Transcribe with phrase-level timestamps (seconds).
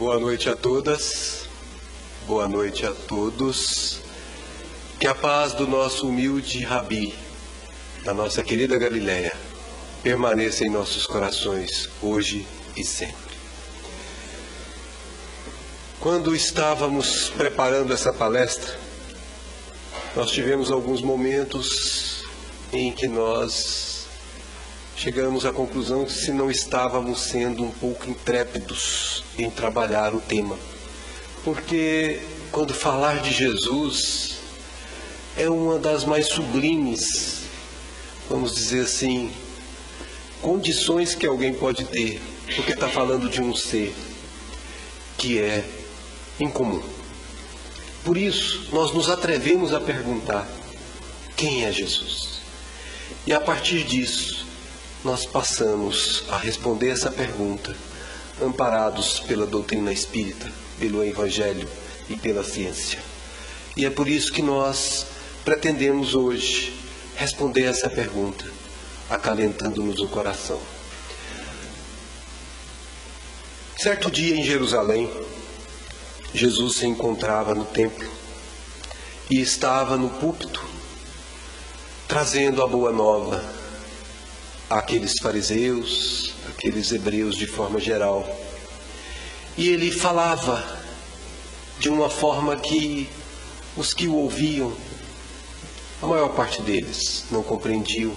[0.00, 1.46] Boa noite a todas,
[2.26, 4.00] boa noite a todos.
[4.98, 7.14] Que a paz do nosso humilde Rabi,
[8.02, 9.30] da nossa querida Galileia,
[10.02, 13.36] permaneça em nossos corações hoje e sempre.
[16.00, 18.80] Quando estávamos preparando essa palestra,
[20.16, 22.24] nós tivemos alguns momentos
[22.72, 23.89] em que nós
[25.00, 30.58] chegamos à conclusão que se não estávamos sendo um pouco intrépidos em trabalhar o tema.
[31.42, 32.20] Porque
[32.52, 34.40] quando falar de Jesus
[35.38, 37.44] é uma das mais sublimes,
[38.28, 39.32] vamos dizer assim,
[40.42, 42.20] condições que alguém pode ter,
[42.54, 43.94] porque está falando de um ser
[45.16, 45.64] que é
[46.38, 46.82] incomum.
[48.04, 50.46] Por isso, nós nos atrevemos a perguntar:
[51.38, 52.40] quem é Jesus?
[53.26, 54.49] E a partir disso,
[55.04, 57.74] nós passamos a responder essa pergunta,
[58.40, 61.68] amparados pela doutrina espírita, pelo Evangelho
[62.08, 62.98] e pela ciência.
[63.76, 65.06] E é por isso que nós
[65.44, 66.78] pretendemos hoje
[67.16, 68.44] responder essa pergunta,
[69.08, 70.60] acalentando-nos o coração.
[73.78, 75.10] Certo dia em Jerusalém,
[76.34, 78.08] Jesus se encontrava no templo
[79.30, 80.62] e estava no púlpito
[82.06, 83.59] trazendo a boa nova
[84.70, 88.24] àqueles fariseus, aqueles hebreus de forma geral.
[89.58, 90.64] E ele falava
[91.78, 93.08] de uma forma que
[93.76, 94.72] os que o ouviam,
[96.00, 98.14] a maior parte deles, não compreendiam,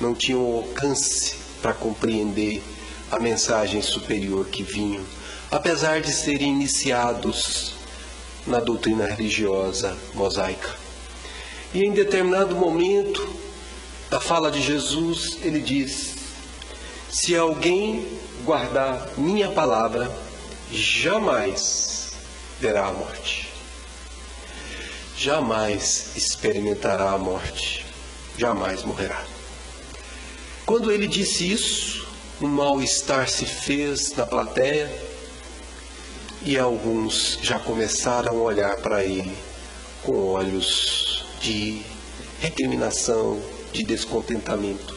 [0.00, 2.62] não tinham alcance para compreender
[3.10, 5.04] a mensagem superior que vinham
[5.52, 7.74] apesar de serem iniciados
[8.46, 10.74] na doutrina religiosa mosaica.
[11.74, 13.28] E em determinado momento
[14.12, 16.16] da fala de Jesus, ele diz:
[17.10, 18.06] Se alguém
[18.44, 20.14] guardar minha palavra,
[20.70, 22.10] jamais
[22.60, 23.48] verá a morte.
[25.16, 27.86] Jamais experimentará a morte,
[28.36, 29.24] jamais morrerá.
[30.66, 32.06] Quando ele disse isso,
[32.38, 34.92] um mal-estar se fez na plateia
[36.42, 39.34] e alguns já começaram a olhar para ele
[40.02, 41.80] com olhos de
[42.40, 43.40] recriminação,
[43.72, 44.96] de descontentamento.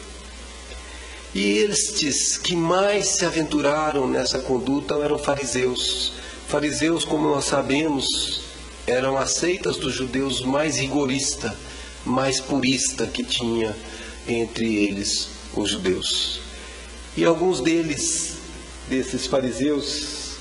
[1.34, 6.12] E estes que mais se aventuraram nessa conduta eram fariseus.
[6.48, 8.42] Fariseus, como nós sabemos,
[8.86, 11.54] eram aceitas dos judeus mais rigorista,
[12.04, 13.76] mais purista que tinha
[14.28, 16.40] entre eles os judeus.
[17.16, 18.36] E alguns deles,
[18.88, 20.36] desses fariseus,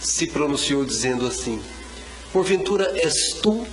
[0.00, 1.60] se pronunciou dizendo assim:
[2.32, 3.66] Porventura és tu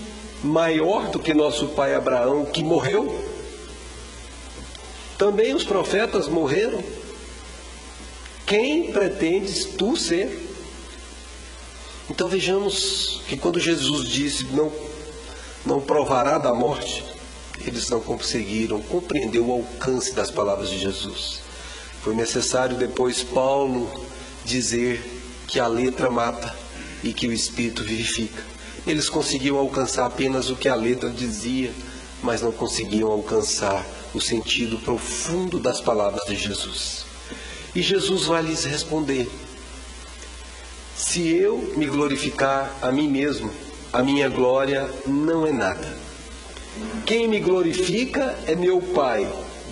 [0.43, 3.32] maior do que nosso pai Abraão, que morreu?
[5.17, 6.83] Também os profetas morreram.
[8.45, 10.51] Quem pretendes tu ser?
[12.09, 14.71] Então vejamos que quando Jesus disse não,
[15.65, 17.03] não provará da morte,
[17.65, 21.41] eles não conseguiram compreender o alcance das palavras de Jesus.
[22.03, 23.89] Foi necessário depois Paulo
[24.43, 25.01] dizer
[25.47, 26.53] que a letra mata
[27.03, 28.43] e que o espírito vivifica.
[28.85, 31.71] Eles conseguiam alcançar apenas o que a letra dizia,
[32.23, 33.85] mas não conseguiam alcançar
[34.15, 37.05] o sentido profundo das palavras de Jesus.
[37.75, 39.29] E Jesus vai lhes responder:
[40.95, 43.51] Se eu me glorificar a mim mesmo,
[43.91, 45.97] a minha glória não é nada.
[47.05, 49.27] Quem me glorifica é meu Pai,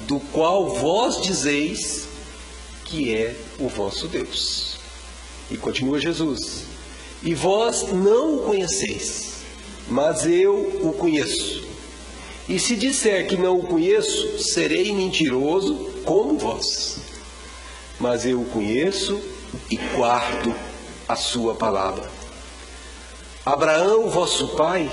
[0.08, 2.08] do qual vós dizeis
[2.86, 4.78] que é o vosso Deus.
[5.50, 6.66] E continua Jesus:
[7.24, 9.38] E vós não o conheceis,
[9.88, 11.61] mas eu o conheço.
[12.50, 16.98] E se disser que não o conheço, serei mentiroso como vós.
[18.00, 19.22] Mas eu o conheço
[19.70, 20.54] e guardo
[21.08, 22.10] a sua palavra.
[23.46, 24.92] Abraão, vosso pai,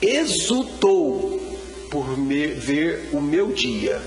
[0.00, 1.40] exultou
[1.90, 2.06] por
[2.56, 4.00] ver o meu dia,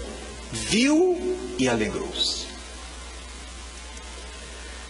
[0.51, 2.45] viu e alegrou-se.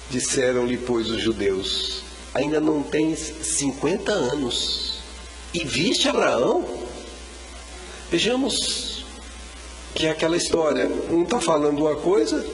[0.10, 2.04] Disseram-lhe, pois, os judeus:
[2.34, 5.00] Ainda não tens cinquenta anos
[5.54, 6.85] e viste Abraão?
[8.12, 9.04] Vejamos
[9.96, 12.46] que é aquela história: um está falando uma coisa,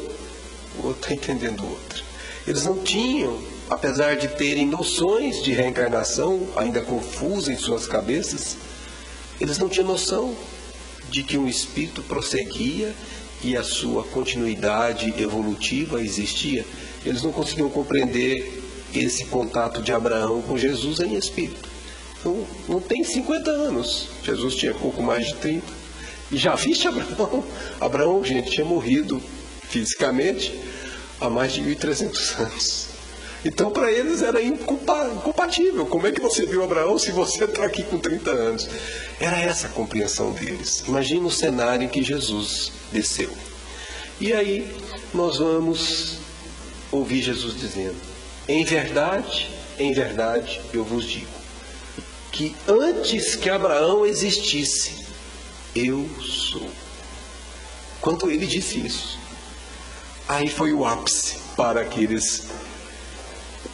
[0.80, 2.02] o outro está entendendo outra.
[2.48, 3.38] Eles não tinham,
[3.70, 8.56] apesar de terem noções de reencarnação ainda confusas em suas cabeças,
[9.40, 10.36] eles não tinham noção
[11.10, 12.96] de que um espírito prosseguia
[13.44, 16.66] e a sua continuidade evolutiva existia.
[17.06, 18.62] Eles não conseguiam compreender
[18.94, 21.71] esse contato de Abraão com Jesus em espírito.
[22.22, 24.08] Então, não tem 50 anos.
[24.24, 25.66] Jesus tinha pouco mais de 30.
[26.32, 27.44] E já viste Abraão?
[27.82, 29.22] Abraão, gente, tinha morrido
[29.64, 30.54] fisicamente
[31.20, 32.88] há mais de 1.300 anos.
[33.44, 35.88] Então, para eles era incompatível.
[35.88, 38.70] Como é que você viu Abraão se você está aqui com 30 anos?
[39.20, 40.84] Era essa a compreensão deles.
[40.88, 43.32] Imagina o cenário em que Jesus desceu.
[44.20, 44.72] E aí,
[45.12, 46.18] nós vamos
[46.92, 47.96] ouvir Jesus dizendo:
[48.48, 51.41] Em verdade, em verdade, eu vos digo,
[52.32, 55.06] que antes que Abraão existisse,
[55.76, 56.70] eu sou.
[58.00, 59.20] Quando ele disse isso,
[60.28, 62.48] aí foi o ápice para aqueles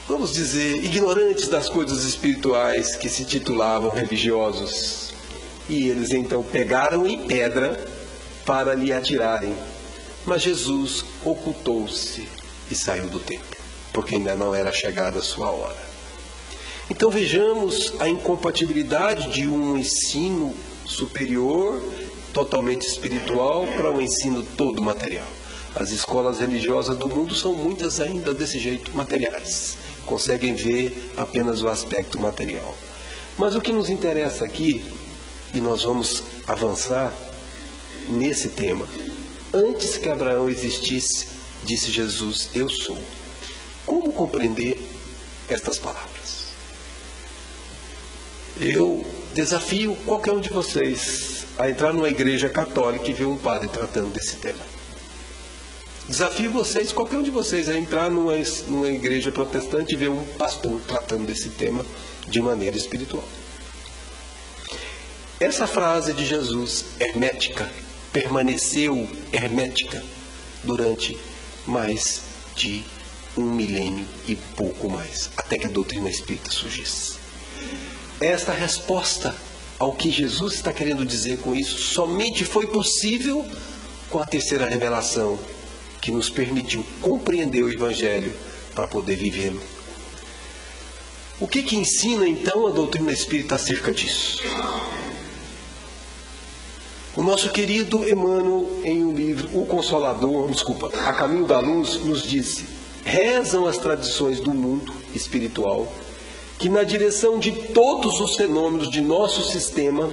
[0.08, 5.14] vamos dizer, ignorantes das coisas espirituais que se titulavam religiosos.
[5.68, 7.86] E eles então pegaram em pedra
[8.46, 9.54] para lhe atirarem.
[10.26, 12.28] Mas Jesus ocultou-se
[12.72, 13.58] e saiu do templo,
[13.94, 15.88] porque ainda não era chegada a sua hora.
[16.90, 20.54] Então vejamos a incompatibilidade de um ensino
[20.86, 21.82] superior,
[22.34, 25.28] totalmente espiritual, para um ensino todo material.
[25.76, 31.68] As escolas religiosas do mundo são muitas ainda desse jeito, materiais conseguem ver apenas o
[31.68, 32.76] aspecto material.
[33.38, 34.84] Mas o que nos interessa aqui,
[35.54, 37.14] e nós vamos avançar
[38.10, 38.88] nesse tema,
[39.54, 41.28] antes que Abraão existisse,
[41.64, 42.98] disse Jesus: Eu sou.
[43.86, 44.82] Como compreender
[45.48, 46.17] estas palavras?
[48.60, 53.68] Eu desafio qualquer um de vocês a entrar numa igreja católica e ver um padre
[53.68, 54.66] tratando desse tema.
[56.08, 58.34] Desafio vocês, qualquer um de vocês, a entrar numa,
[58.68, 61.86] numa igreja protestante e ver um pastor tratando desse tema
[62.28, 63.24] de maneira espiritual.
[65.40, 67.70] Essa frase de Jesus, hermética,
[68.12, 70.04] permaneceu hermética
[70.64, 71.16] durante
[71.68, 72.22] mais
[72.56, 72.84] de
[73.38, 77.17] um milênio e pouco mais, até que a doutrina espírita surgisse.
[78.20, 79.36] Esta resposta
[79.78, 83.46] ao que Jesus está querendo dizer com isso somente foi possível
[84.10, 85.38] com a terceira revelação
[86.02, 88.34] que nos permitiu compreender o Evangelho
[88.74, 89.62] para poder vivê-lo.
[91.40, 94.42] O que, que ensina então a doutrina espírita acerca disso?
[97.16, 102.24] O nosso querido Emmanuel, em um livro, O Consolador, desculpa, A Caminho da Luz, nos
[102.24, 102.66] disse:
[103.04, 105.92] rezam as tradições do mundo espiritual
[106.60, 110.12] que na direção de todos os fenômenos de nosso sistema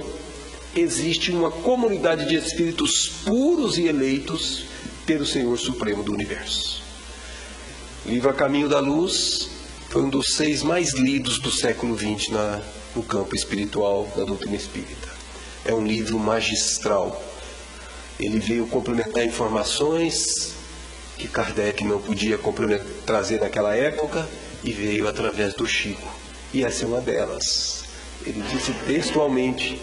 [0.75, 4.65] existe uma comunidade de espíritos puros e eleitos
[5.05, 6.83] pelo Senhor Supremo do Universo.
[8.05, 9.49] O livro A Caminho da Luz
[9.89, 12.61] foi um dos seis mais lidos do século XX na,
[12.95, 15.09] no campo espiritual da doutrina espírita.
[15.63, 17.23] É um livro magistral.
[18.19, 20.53] Ele veio complementar informações
[21.17, 22.39] que Kardec não podia
[23.05, 24.27] trazer naquela época
[24.63, 26.24] e veio através do Chico.
[26.53, 27.83] E essa é uma delas.
[28.25, 29.81] Ele disse textualmente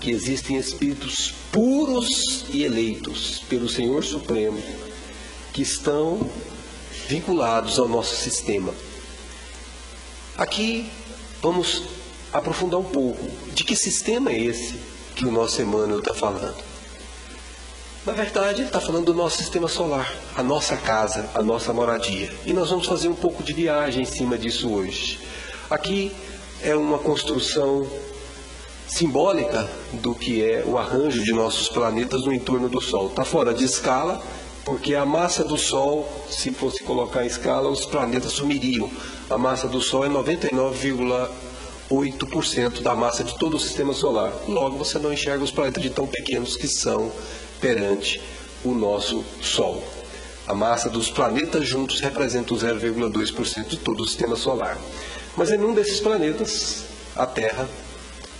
[0.00, 4.62] que existem espíritos puros e eleitos pelo Senhor Supremo
[5.52, 6.30] que estão
[7.08, 8.72] vinculados ao nosso sistema.
[10.38, 10.90] Aqui
[11.42, 11.82] vamos
[12.32, 14.74] aprofundar um pouco de que sistema é esse
[15.14, 16.56] que o nosso Emmanuel está falando.
[18.06, 22.34] Na verdade, ele está falando do nosso sistema solar, a nossa casa, a nossa moradia.
[22.46, 25.18] E nós vamos fazer um pouco de viagem em cima disso hoje.
[25.70, 26.12] Aqui
[26.62, 27.86] é uma construção
[28.88, 33.06] simbólica do que é o arranjo de nossos planetas no entorno do Sol.
[33.06, 34.20] Está fora de escala,
[34.64, 38.90] porque a massa do Sol, se fosse colocar em escala, os planetas sumiriam.
[39.30, 44.32] A massa do Sol é 99,8% da massa de todo o sistema solar.
[44.48, 47.12] Logo, você não enxerga os planetas de tão pequenos que são
[47.60, 48.20] perante
[48.64, 49.80] o nosso Sol.
[50.48, 54.76] A massa dos planetas juntos representa o 0,2% de todo o sistema solar.
[55.36, 56.84] Mas em um desses planetas,
[57.14, 57.68] a Terra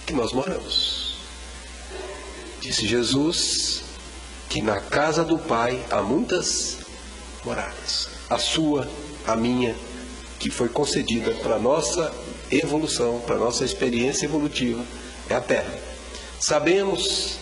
[0.07, 1.17] que nós moramos.
[2.61, 3.83] Disse Jesus
[4.49, 6.79] que na casa do Pai há muitas
[7.45, 8.09] moradas.
[8.29, 8.89] A sua,
[9.27, 9.75] a minha,
[10.39, 12.13] que foi concedida para a nossa
[12.51, 14.85] evolução, para a nossa experiência evolutiva,
[15.29, 15.79] é a Terra.
[16.41, 17.39] Sabemos,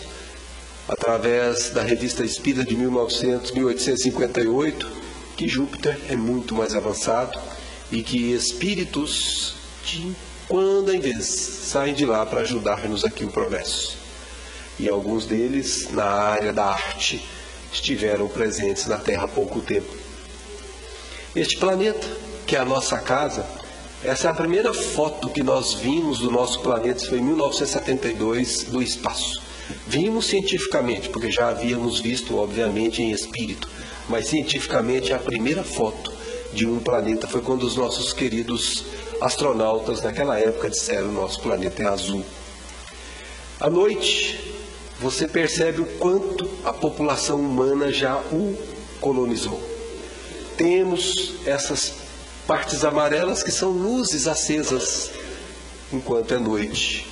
[0.87, 4.91] através da revista Espírita de 1900, 1858,
[5.35, 7.39] que Júpiter é muito mais avançado
[7.91, 9.55] e que espíritos
[9.85, 10.15] de
[10.47, 13.97] quando em vez saem de lá para ajudar-nos aqui o progresso.
[14.79, 17.23] E alguns deles, na área da arte,
[17.71, 19.93] estiveram presentes na Terra há pouco tempo.
[21.35, 22.07] Este planeta,
[22.47, 23.45] que é a nossa casa,
[24.03, 28.81] essa é a primeira foto que nós vimos do nosso planeta, foi em 1972, do
[28.81, 29.41] espaço.
[29.85, 33.69] Vimos cientificamente, porque já havíamos visto, obviamente, em espírito,
[34.07, 36.18] mas cientificamente a primeira foto
[36.53, 38.83] de um planeta foi quando os nossos queridos
[39.21, 42.25] astronautas naquela época disseram: nosso planeta é azul.
[43.59, 44.55] À noite,
[44.99, 48.57] você percebe o quanto a população humana já o
[48.99, 49.61] colonizou.
[50.57, 51.93] Temos essas
[52.45, 55.11] partes amarelas que são luzes acesas
[55.91, 57.07] enquanto é noite,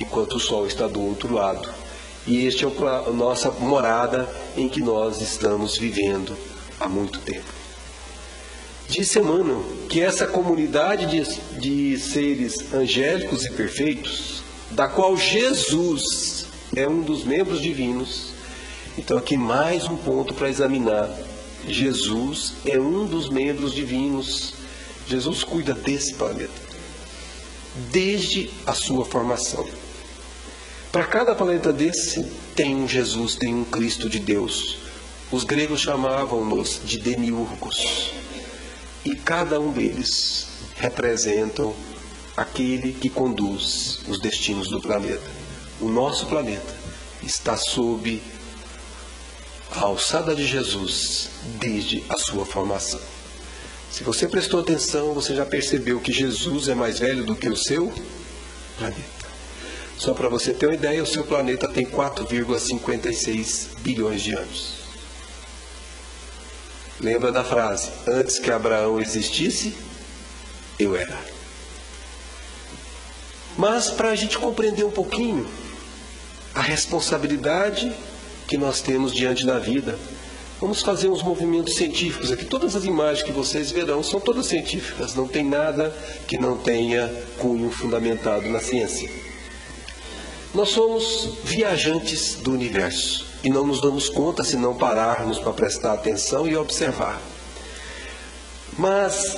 [0.00, 1.68] enquanto o sol está do outro lado.
[2.26, 6.36] E este é a nossa morada em que nós estamos vivendo
[6.78, 7.57] há muito tempo.
[8.88, 16.88] Disse Emmanuel que essa comunidade de, de seres angélicos e perfeitos, da qual Jesus é
[16.88, 18.32] um dos membros divinos,
[18.96, 21.10] então aqui mais um ponto para examinar.
[21.66, 24.54] Jesus é um dos membros divinos.
[25.06, 26.68] Jesus cuida desse planeta
[27.92, 29.66] desde a sua formação.
[30.90, 34.78] Para cada planeta desse tem um Jesus, tem um Cristo de Deus.
[35.30, 38.12] Os gregos chamavam-nos de demiurgos.
[39.08, 41.74] E cada um deles representam
[42.36, 45.30] aquele que conduz os destinos do planeta.
[45.80, 46.76] O nosso planeta
[47.22, 48.22] está sob
[49.70, 53.00] a alçada de Jesus desde a sua formação.
[53.90, 57.56] Se você prestou atenção, você já percebeu que Jesus é mais velho do que o
[57.56, 57.90] seu
[58.76, 59.02] planeta.
[59.96, 64.77] Só para você ter uma ideia, o seu planeta tem 4,56 bilhões de anos.
[67.00, 69.74] Lembra da frase: Antes que Abraão existisse,
[70.78, 71.16] eu era.
[73.56, 75.46] Mas para a gente compreender um pouquinho
[76.54, 77.92] a responsabilidade
[78.46, 79.98] que nós temos diante da vida,
[80.60, 82.44] vamos fazer uns movimentos científicos aqui.
[82.44, 85.94] Todas as imagens que vocês verão são todas científicas, não tem nada
[86.26, 89.10] que não tenha cunho fundamentado na ciência.
[90.54, 95.92] Nós somos viajantes do universo e não nos damos conta se não pararmos para prestar
[95.92, 97.20] atenção e observar.
[98.76, 99.36] Mas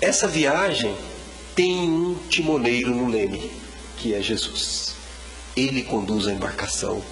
[0.00, 0.96] essa viagem
[1.54, 3.50] tem um timoneiro no leme,
[3.96, 4.94] que é Jesus.
[5.56, 7.02] Ele conduz a embarcação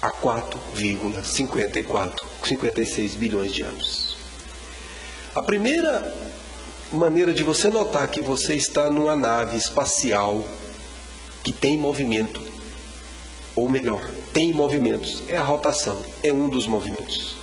[0.00, 4.16] há 4,54, 56 bilhões de anos.
[5.34, 6.14] A primeira
[6.92, 10.44] maneira de você notar que você está numa nave espacial
[11.42, 12.51] que tem movimento,
[13.54, 17.36] ou melhor, tem movimentos, é a rotação, é um dos movimentos.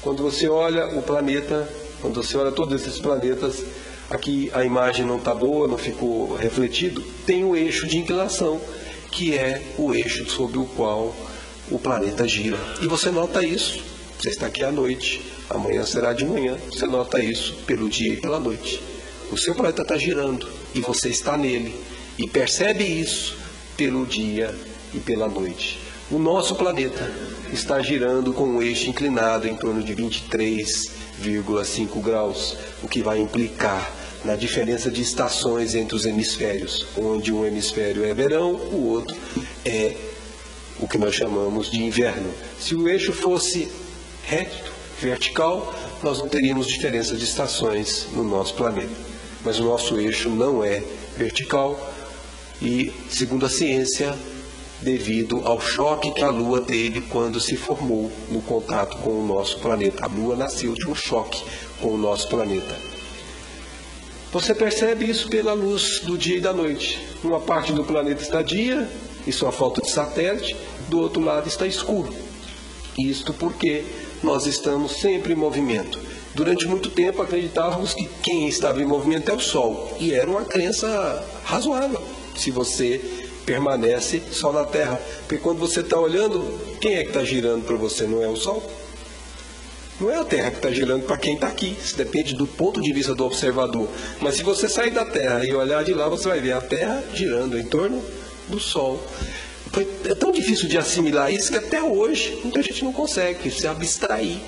[0.00, 1.68] Quando você olha o planeta,
[2.00, 3.64] quando você olha todos esses planetas,
[4.08, 8.60] aqui a imagem não está boa, não ficou refletido, tem o eixo de inclinação,
[9.10, 11.14] que é o eixo sobre o qual
[11.70, 12.58] o planeta gira.
[12.80, 13.82] E você nota isso.
[14.18, 18.16] Você está aqui à noite, amanhã será de manhã, você nota isso pelo dia e
[18.16, 18.82] pela noite.
[19.30, 21.74] O seu planeta está girando e você está nele
[22.18, 23.36] e percebe isso
[23.76, 24.52] pelo dia
[24.94, 25.78] e pela noite.
[26.10, 27.12] O nosso planeta
[27.52, 33.92] está girando com um eixo inclinado em torno de 23,5 graus, o que vai implicar
[34.24, 39.16] na diferença de estações entre os hemisférios, onde um hemisfério é verão, o outro
[39.64, 39.96] é
[40.80, 42.32] o que nós chamamos de inverno.
[42.58, 43.68] Se o eixo fosse
[44.24, 49.08] reto, vertical, nós não teríamos diferença de estações no nosso planeta.
[49.44, 50.82] Mas o nosso eixo não é
[51.16, 51.94] vertical,
[52.60, 54.16] e, segundo a ciência,
[54.80, 59.58] devido ao choque que a Lua teve quando se formou no contato com o nosso
[59.58, 60.04] planeta.
[60.04, 61.42] A Lua nasceu de um choque
[61.80, 62.76] com o nosso planeta.
[64.32, 67.00] Você percebe isso pela luz do dia e da noite.
[67.24, 68.88] Uma parte do planeta está dia,
[69.26, 70.54] isso é a falta de satélite,
[70.88, 72.12] do outro lado está escuro.
[72.98, 73.84] Isto porque
[74.22, 75.98] nós estamos sempre em movimento.
[76.34, 80.44] Durante muito tempo acreditávamos que quem estava em movimento é o Sol, e era uma
[80.44, 82.00] crença razoável
[82.36, 83.00] se você
[83.48, 85.00] permanece só na Terra.
[85.20, 86.44] Porque quando você está olhando,
[86.82, 88.04] quem é que está girando para você?
[88.04, 88.70] Não é o Sol?
[89.98, 91.74] Não é a Terra que está girando para quem está aqui.
[91.82, 93.88] Isso depende do ponto de vista do observador.
[94.20, 97.02] Mas se você sair da Terra e olhar de lá, você vai ver a Terra
[97.14, 98.04] girando em torno
[98.48, 99.02] do Sol.
[100.04, 104.38] É tão difícil de assimilar isso que até hoje muita gente não consegue se abstrair.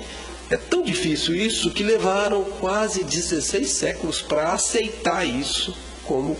[0.49, 6.37] É tão difícil isso que levaram quase 16 séculos para aceitar isso como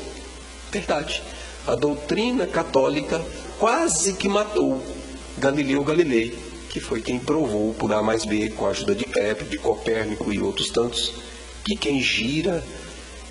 [0.72, 1.24] verdade
[1.68, 3.22] a doutrina católica
[3.60, 4.82] quase que matou
[5.38, 6.38] Galileu Galilei,
[6.70, 10.32] que foi quem provou por A mais B, com a ajuda de Kepler, de Copérnico
[10.32, 11.14] e outros tantos,
[11.64, 12.64] que quem gira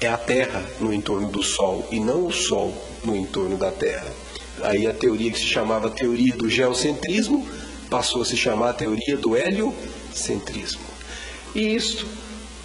[0.01, 4.07] é a Terra no entorno do Sol e não o Sol no entorno da Terra.
[4.63, 7.47] Aí a teoria que se chamava teoria do geocentrismo
[7.89, 10.83] passou a se chamar a teoria do heliocentrismo.
[11.55, 12.07] E isto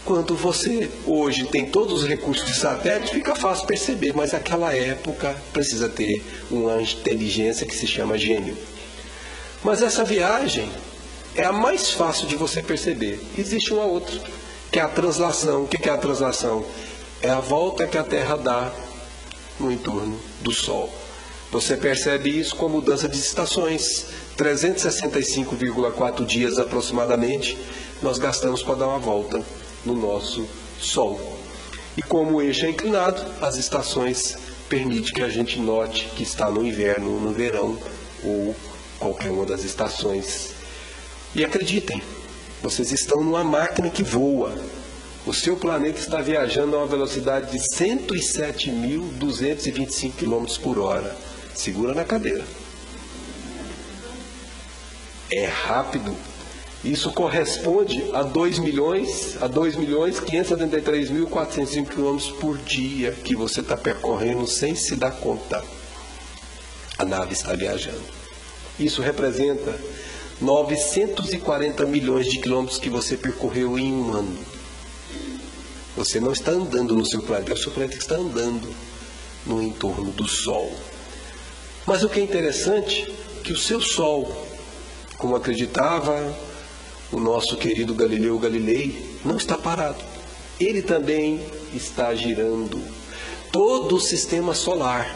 [0.06, 5.36] quando você hoje tem todos os recursos de satélite, fica fácil perceber, mas naquela época
[5.52, 8.56] precisa ter uma inteligência que se chama gênio.
[9.64, 10.70] Mas essa viagem
[11.36, 13.20] é a mais fácil de você perceber.
[13.36, 14.22] Existe uma outra,
[14.72, 15.64] que é a translação.
[15.64, 16.64] O que é a translação?
[17.20, 18.72] É a volta que a Terra dá
[19.60, 20.94] no entorno do Sol.
[21.52, 24.06] Você percebe isso com mudança de estações.
[24.38, 27.58] 365,4 dias aproximadamente
[28.02, 29.42] nós gastamos para dar uma volta
[29.86, 30.46] no nosso
[30.80, 31.20] Sol.
[31.96, 34.36] E como o eixo é inclinado, as estações
[34.68, 37.78] permite que a gente note que está no inverno, no verão
[38.24, 38.56] ou
[39.00, 40.56] qualquer uma das estações.
[41.34, 42.02] E acreditem,
[42.62, 44.54] vocês estão numa máquina que voa.
[45.26, 51.16] O seu planeta está viajando a uma velocidade de 107.225 km por hora.
[51.54, 52.44] Segura na cadeira.
[55.32, 56.14] É rápido.
[56.86, 63.76] Isso corresponde a 2 milhões, a 2 milhões 573.405 km por dia que você está
[63.76, 65.64] percorrendo sem se dar conta.
[66.96, 68.04] A nave está viajando.
[68.80, 69.76] Isso representa
[70.40, 74.38] 940 milhões de quilômetros que você percorreu em um ano.
[75.98, 78.72] Você não está andando no seu planeta, o seu planeta está andando
[79.44, 80.72] no entorno do Sol.
[81.88, 84.32] Mas o que é interessante é que o seu Sol,
[85.18, 86.16] como acreditava
[87.12, 90.04] o nosso querido Galileu Galilei, não está parado.
[90.60, 91.42] Ele também
[91.74, 92.82] está girando.
[93.52, 95.16] Todo o sistema solar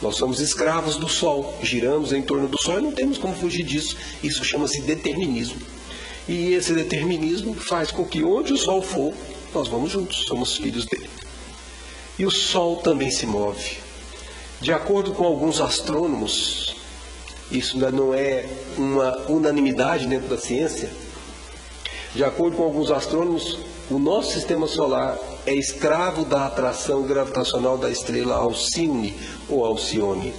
[0.00, 3.64] nós somos escravos do Sol, giramos em torno do Sol e não temos como fugir
[3.64, 3.96] disso.
[4.22, 5.60] Isso chama-se determinismo.
[6.28, 9.12] E esse determinismo faz com que onde o Sol for,
[9.52, 11.10] nós vamos juntos, somos filhos dele.
[12.16, 13.78] E o Sol também se move.
[14.60, 16.76] De acordo com alguns astrônomos,
[17.50, 20.90] isso ainda não é uma unanimidade dentro da ciência.
[22.14, 23.58] De acordo com alguns astrônomos,
[23.90, 29.14] o nosso sistema solar é escravo da atração gravitacional da estrela Alcine
[29.48, 30.32] ou Alcione.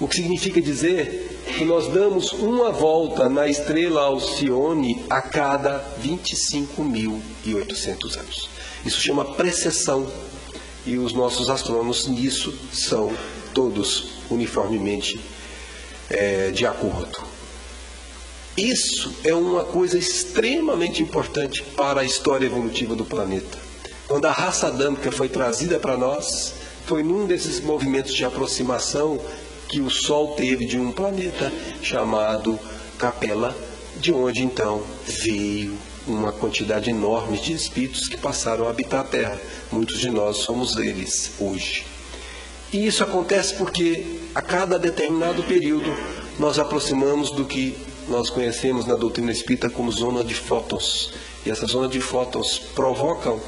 [0.00, 8.18] O que significa dizer que nós damos uma volta na estrela Alcione a cada 25.800
[8.18, 8.50] anos.
[8.84, 10.06] Isso chama precessão.
[10.84, 13.12] E os nossos astrônomos nisso são
[13.54, 15.20] todos uniformemente
[16.10, 17.22] é, de acordo.
[18.56, 23.56] Isso é uma coisa extremamente importante para a história evolutiva do planeta.
[24.06, 26.52] Quando a raça adâmica foi trazida para nós,
[26.84, 29.18] foi num desses movimentos de aproximação
[29.68, 31.50] que o Sol teve de um planeta
[31.82, 32.60] chamado
[32.98, 33.56] Capela,
[33.96, 35.74] de onde então veio
[36.06, 39.40] uma quantidade enorme de espíritos que passaram a habitar a Terra.
[39.70, 41.86] Muitos de nós somos eles hoje.
[42.70, 45.90] E isso acontece porque a cada determinado período
[46.38, 47.76] nós aproximamos do que
[48.12, 51.14] nós conhecemos na doutrina espírita como zona de fótons.
[51.46, 53.40] E essa zona de fótons provocam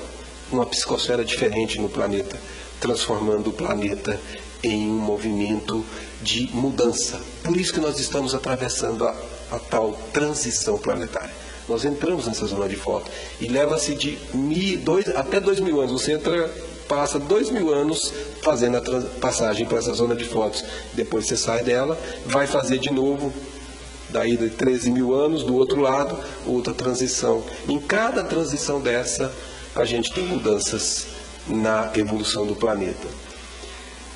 [0.51, 2.41] uma psicosfera diferente no planeta,
[2.81, 4.19] transformando o planeta
[4.63, 5.85] em um movimento
[6.23, 7.21] de mudança.
[7.43, 9.15] Por isso que nós estamos atravessando a,
[9.53, 11.35] a tal transição planetária.
[11.69, 15.93] Nós entramos nessa zona de foto e leva-se de mil, dois, até dois mil anos.
[16.01, 16.51] Você entra,
[16.89, 18.11] passa dois mil anos
[18.43, 20.65] fazendo a passagem para essa zona de fotos.
[20.95, 23.31] Depois você sai dela, vai fazer de novo
[24.15, 27.43] daí de 13 mil anos, do outro lado, outra transição.
[27.69, 29.35] Em cada transição dessa,
[29.75, 31.09] a gente tem mudanças
[31.49, 33.09] na evolução do planeta.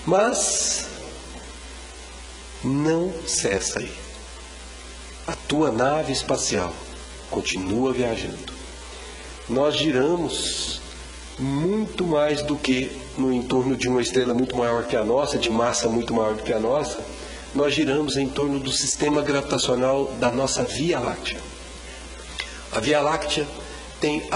[0.07, 0.87] Mas
[2.63, 3.91] não cessa aí.
[5.27, 6.73] A tua nave espacial
[7.29, 8.53] continua viajando.
[9.49, 10.81] Nós giramos
[11.41, 15.51] muito mais do que no entorno de uma estrela muito maior que a nossa, de
[15.51, 17.18] massa muito maior que a nossa.
[17.55, 21.41] Nós giramos em torno do sistema gravitacional da nossa Via Láctea.
[22.73, 23.47] A Via Láctea
[24.01, 24.29] tem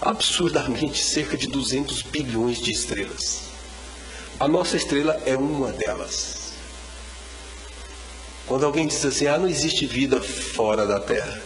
[0.00, 3.48] absurdamente cerca de 200 bilhões de estrelas.
[4.38, 6.52] A nossa estrela é uma delas.
[8.46, 11.40] Quando alguém diz assim, ah, não existe vida fora da Terra,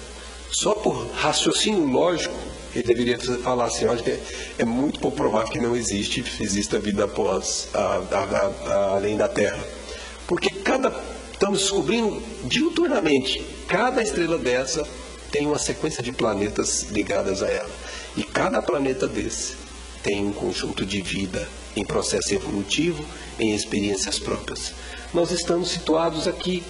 [0.51, 2.35] só por raciocínio lógico,
[2.75, 4.21] ele deveria falar assim, olha, é,
[4.59, 9.82] é muito pouco que não existe, exista vida após, a, a, a, além da Terra.
[10.27, 10.93] Porque cada,
[11.33, 14.87] estamos descobrindo diuturnamente, cada estrela dessa
[15.31, 17.71] tem uma sequência de planetas ligadas a ela.
[18.17, 19.57] E cada planeta desse
[20.03, 23.05] tem um conjunto de vida em processo evolutivo,
[23.39, 24.75] em experiências próprias.
[25.15, 26.63] Nós estamos situados aqui.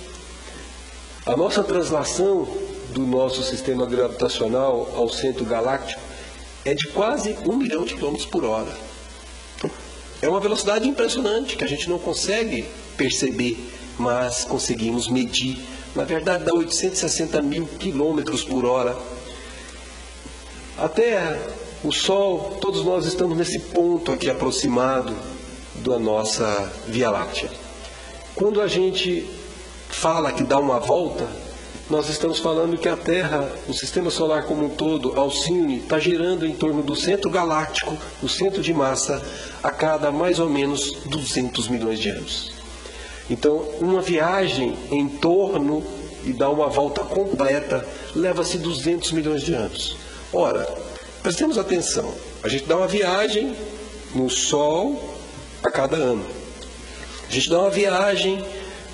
[1.27, 2.49] A nossa translação
[2.91, 6.01] do nosso sistema gravitacional ao centro galáctico
[6.65, 8.91] é de quase um milhão de quilômetros por hora.
[10.22, 12.64] É uma velocidade impressionante que a gente não consegue
[12.96, 13.58] perceber,
[13.98, 15.58] mas conseguimos medir.
[15.94, 18.96] Na verdade, dá 860 mil quilômetros por hora
[20.78, 21.38] a Terra,
[21.85, 25.14] o Sol, todos nós estamos nesse ponto aqui aproximado
[25.76, 27.50] da nossa Via Láctea.
[28.35, 29.28] Quando a gente
[29.90, 31.28] fala que dá uma volta,
[31.92, 36.46] nós estamos falando que a Terra, o sistema solar como um todo, Alcine, está girando
[36.46, 39.22] em torno do centro galáctico, o centro de massa,
[39.62, 42.50] a cada mais ou menos 200 milhões de anos.
[43.28, 45.85] Então, uma viagem em torno
[46.24, 49.94] e dar uma volta completa leva-se 200 milhões de anos.
[50.33, 50.66] Ora,
[51.22, 52.11] prestemos atenção.
[52.42, 53.55] A gente dá uma viagem
[54.14, 55.14] no Sol
[55.62, 56.24] a cada ano.
[57.28, 58.42] A gente dá uma viagem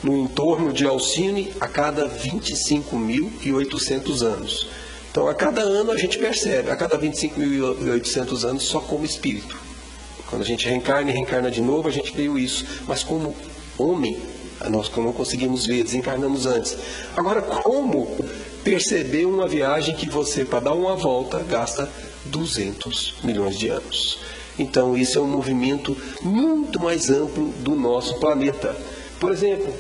[0.02, 4.68] no entorno de Alcine a cada 25.800 anos.
[5.10, 9.56] Então, a cada ano a gente percebe, a cada 25.800 anos, só como espírito.
[10.28, 12.64] Quando a gente reencarna e reencarna de novo, a gente viu isso.
[12.86, 13.34] Mas como
[13.78, 14.18] homem,
[14.68, 16.76] nós não conseguimos ver, desencarnamos antes.
[17.16, 18.16] Agora, como
[18.62, 21.90] perceber uma viagem que você, para dar uma volta, gasta
[22.26, 24.18] 200 milhões de anos?
[24.58, 28.76] Então, isso é um movimento muito mais amplo do nosso planeta.
[29.18, 29.72] Por exemplo,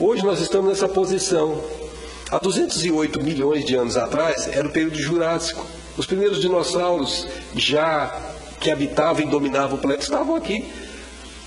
[0.00, 1.62] hoje nós estamos nessa posição.
[2.30, 5.64] Há 208 milhões de anos atrás era o período Jurássico.
[5.96, 8.18] Os primeiros dinossauros já
[8.58, 10.64] que habitavam e dominavam o planeta estavam aqui.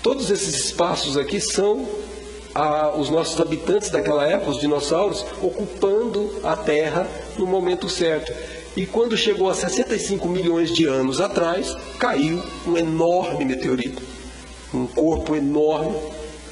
[0.02, 1.88] Todos esses espaços aqui são
[2.54, 8.32] ah, os nossos habitantes daquela época, os dinossauros, ocupando a Terra no momento certo.
[8.76, 14.02] E quando chegou a 65 milhões de anos atrás, caiu um enorme meteorito,
[14.72, 15.96] um corpo enorme,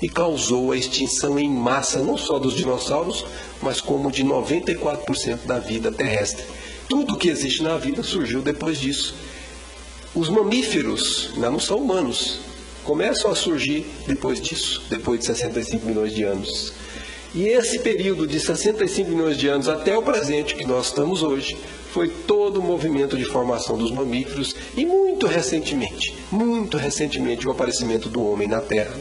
[0.03, 3.25] e causou a extinção em massa não só dos dinossauros,
[3.63, 6.45] mas como de 94% da vida terrestre.
[6.89, 9.15] Tudo que existe na vida surgiu depois disso.
[10.13, 12.41] Os mamíferos não são humanos,
[12.83, 16.73] começam a surgir depois disso, depois de 65 milhões de anos.
[17.35, 21.57] E esse período de 65 milhões de anos até o presente que nós estamos hoje,
[21.93, 28.09] foi todo o movimento de formação dos mamíferos e muito recentemente, muito recentemente o aparecimento
[28.09, 28.95] do homem na Terra.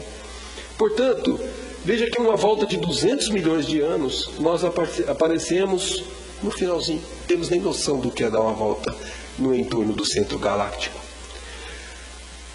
[0.82, 1.38] Portanto,
[1.84, 6.02] veja que uma volta de 200 milhões de anos, nós aparecemos
[6.42, 7.00] no finalzinho.
[7.28, 8.92] Temos nem noção do que é dar uma volta
[9.38, 10.98] no entorno do centro galáctico.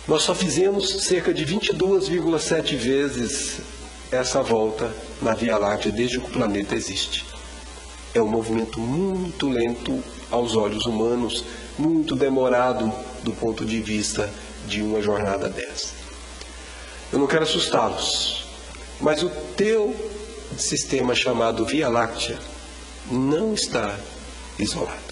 [0.06, 3.62] Nós só fizemos cerca de 22,7 vezes
[4.12, 7.26] essa volta na Via Láctea desde que o planeta existe.
[8.14, 11.46] É um movimento muito lento aos olhos humanos,
[11.80, 12.92] muito demorado
[13.24, 14.30] do ponto de vista
[14.68, 16.07] de uma jornada dessa.
[17.12, 18.46] Eu não quero assustá-los,
[19.00, 19.96] mas o teu
[20.58, 22.38] sistema chamado Via Láctea
[23.10, 23.98] não está
[24.60, 25.08] isolado.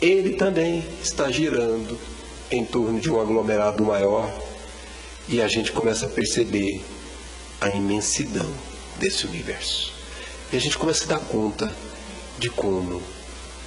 [0.00, 1.98] Ele também está girando
[2.50, 4.32] em torno de um aglomerado maior
[5.28, 6.82] e a gente começa a perceber
[7.60, 8.50] a imensidão
[8.98, 9.92] desse universo.
[10.52, 11.70] E a gente começa a dar conta
[12.38, 13.02] de como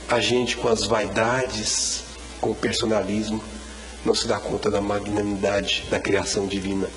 [0.07, 2.03] a gente, com as vaidades,
[2.39, 3.43] com o personalismo,
[4.05, 6.89] não se dá conta da magnanimidade da criação divina.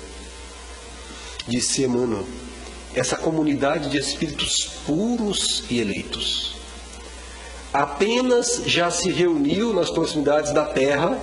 [1.47, 2.25] Disse Emmanuel,
[2.95, 6.53] essa comunidade de espíritos puros e eleitos
[7.73, 11.17] apenas já se reuniu nas proximidades da Terra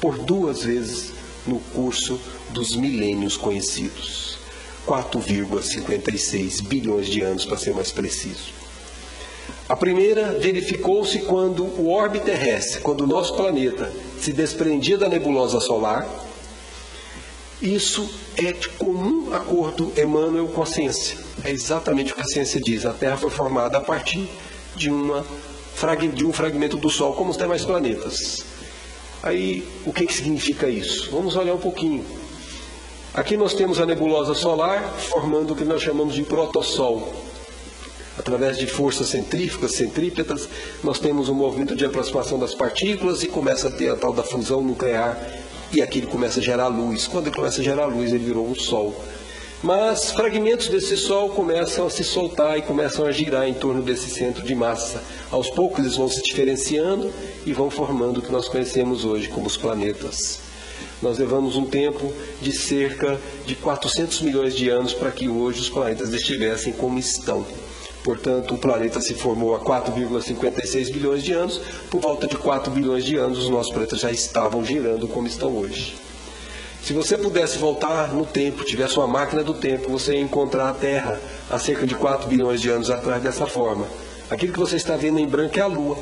[0.00, 1.12] por duas vezes
[1.46, 2.18] no curso
[2.50, 4.38] dos milênios conhecidos.
[4.86, 8.52] 4,56 bilhões de anos, para ser mais preciso.
[9.68, 15.60] A primeira verificou-se quando o orbe terrestre, quando o nosso planeta se desprendia da nebulosa
[15.60, 16.06] solar.
[17.62, 21.16] Isso é de comum acordo, Emmanuel, com a ciência.
[21.44, 22.84] É exatamente o que a ciência diz.
[22.84, 24.28] A Terra foi formada a partir
[24.74, 25.24] de, uma,
[26.12, 28.44] de um fragmento do Sol, como os demais planetas.
[29.22, 31.08] Aí, o que, que significa isso?
[31.12, 32.04] Vamos olhar um pouquinho.
[33.14, 37.14] Aqui nós temos a nebulosa solar formando o que nós chamamos de protossol.
[38.18, 40.48] Através de forças centrífugas, centrípetas,
[40.82, 44.24] nós temos um movimento de aproximação das partículas e começa a ter a tal da
[44.24, 45.41] fusão nuclear
[45.72, 47.06] e aqui ele começa a gerar luz.
[47.06, 48.94] Quando ele começa a gerar luz, ele virou um Sol.
[49.62, 54.10] Mas fragmentos desse Sol começam a se soltar e começam a girar em torno desse
[54.10, 55.02] centro de massa.
[55.30, 57.12] Aos poucos eles vão se diferenciando
[57.46, 60.40] e vão formando o que nós conhecemos hoje como os planetas.
[61.00, 65.68] Nós levamos um tempo de cerca de 400 milhões de anos para que hoje os
[65.68, 67.46] planetas estivessem como estão.
[68.04, 71.60] Portanto, o planeta se formou há 4,56 bilhões de anos.
[71.90, 75.56] Por volta de 4 bilhões de anos, os nossos planetas já estavam girando como estão
[75.56, 75.94] hoje.
[76.82, 80.74] Se você pudesse voltar no tempo, tivesse uma máquina do tempo, você ia encontrar a
[80.74, 83.86] Terra há cerca de 4 bilhões de anos atrás dessa forma.
[84.28, 85.96] Aquilo que você está vendo em branco é a Lua.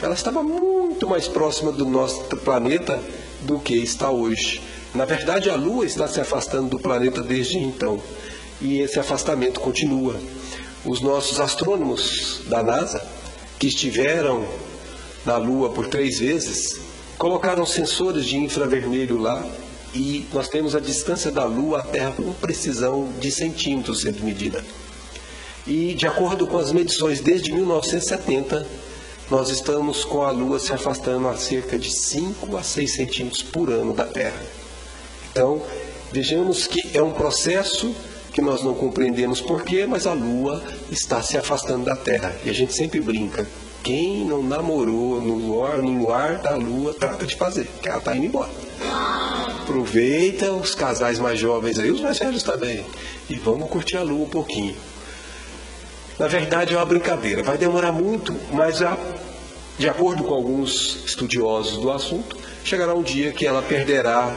[0.00, 3.00] Ela estava muito mais próxima do nosso planeta
[3.40, 4.62] do que está hoje.
[4.94, 8.00] Na verdade, a Lua está se afastando do planeta desde então.
[8.60, 10.14] E esse afastamento continua.
[10.84, 13.00] Os nossos astrônomos da NASA,
[13.58, 14.44] que estiveram
[15.24, 16.80] na Lua por três vezes,
[17.16, 19.46] colocaram sensores de infravermelho lá
[19.94, 24.64] e nós temos a distância da Lua à Terra com precisão de centímetros sendo medida.
[25.64, 28.66] E de acordo com as medições desde 1970,
[29.30, 33.70] nós estamos com a Lua se afastando a cerca de 5 a 6 centímetros por
[33.70, 34.42] ano da Terra.
[35.30, 35.62] Então,
[36.10, 37.94] vejamos que é um processo
[38.32, 42.34] que nós não compreendemos porquê, mas a Lua está se afastando da Terra.
[42.44, 43.46] E a gente sempre brinca.
[43.82, 48.16] Quem não namorou no luar, no luar da Lua trata de fazer, que ela está
[48.16, 48.50] indo embora.
[49.62, 52.84] aproveita os casais mais jovens aí, os mais velhos também,
[53.28, 54.76] e vamos curtir a lua um pouquinho.
[56.18, 58.96] Na verdade é uma brincadeira, vai demorar muito, mas a,
[59.78, 64.34] de acordo com alguns estudiosos do assunto, chegará um dia que ela perderá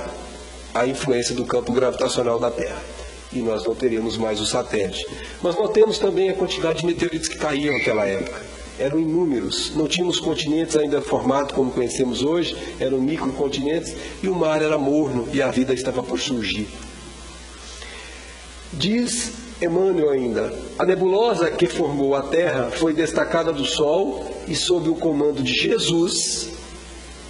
[0.73, 2.94] a influência do campo gravitacional da Terra.
[3.35, 5.05] E nós não teremos mais o satélite.
[5.43, 8.41] Mas notemos também a quantidade de meteoritos que caíam naquela época.
[8.79, 9.75] Eram inúmeros.
[9.75, 13.93] Não tínhamos continentes ainda formados como conhecemos hoje, eram microcontinentes,
[14.23, 16.67] e o mar era morno e a vida estava por surgir.
[18.71, 24.89] Diz Emmanuel ainda, a nebulosa que formou a Terra foi destacada do Sol e sob
[24.89, 26.49] o comando de Jesus,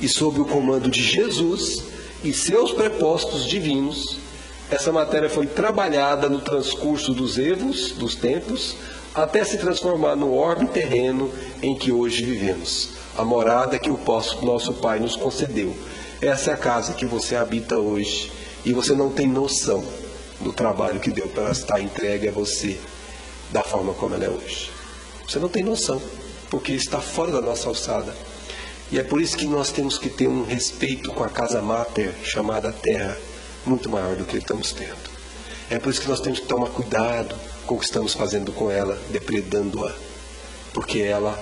[0.01, 1.83] e sob o comando de Jesus,
[2.23, 4.17] e seus prepostos divinos,
[4.69, 8.75] essa matéria foi trabalhada no transcurso dos evos, dos tempos,
[9.13, 13.99] até se transformar no orbe terreno em que hoje vivemos, a morada que o
[14.41, 15.75] nosso Pai nos concedeu.
[16.21, 18.31] Essa é a casa que você habita hoje
[18.65, 19.83] e você não tem noção
[20.41, 22.77] do trabalho que deu para estar entregue a você
[23.51, 24.71] da forma como ela é hoje.
[25.27, 26.01] Você não tem noção,
[26.49, 28.13] porque está fora da nossa alçada.
[28.91, 32.13] E é por isso que nós temos que ter um respeito com a casa máter
[32.23, 33.17] chamada Terra,
[33.65, 35.15] muito maior do que estamos tendo.
[35.69, 38.69] É por isso que nós temos que tomar cuidado com o que estamos fazendo com
[38.69, 39.93] ela, depredando-a.
[40.73, 41.41] Porque ela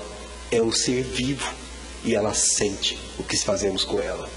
[0.52, 1.52] é um ser vivo
[2.04, 4.30] e ela sente o que fazemos com ela.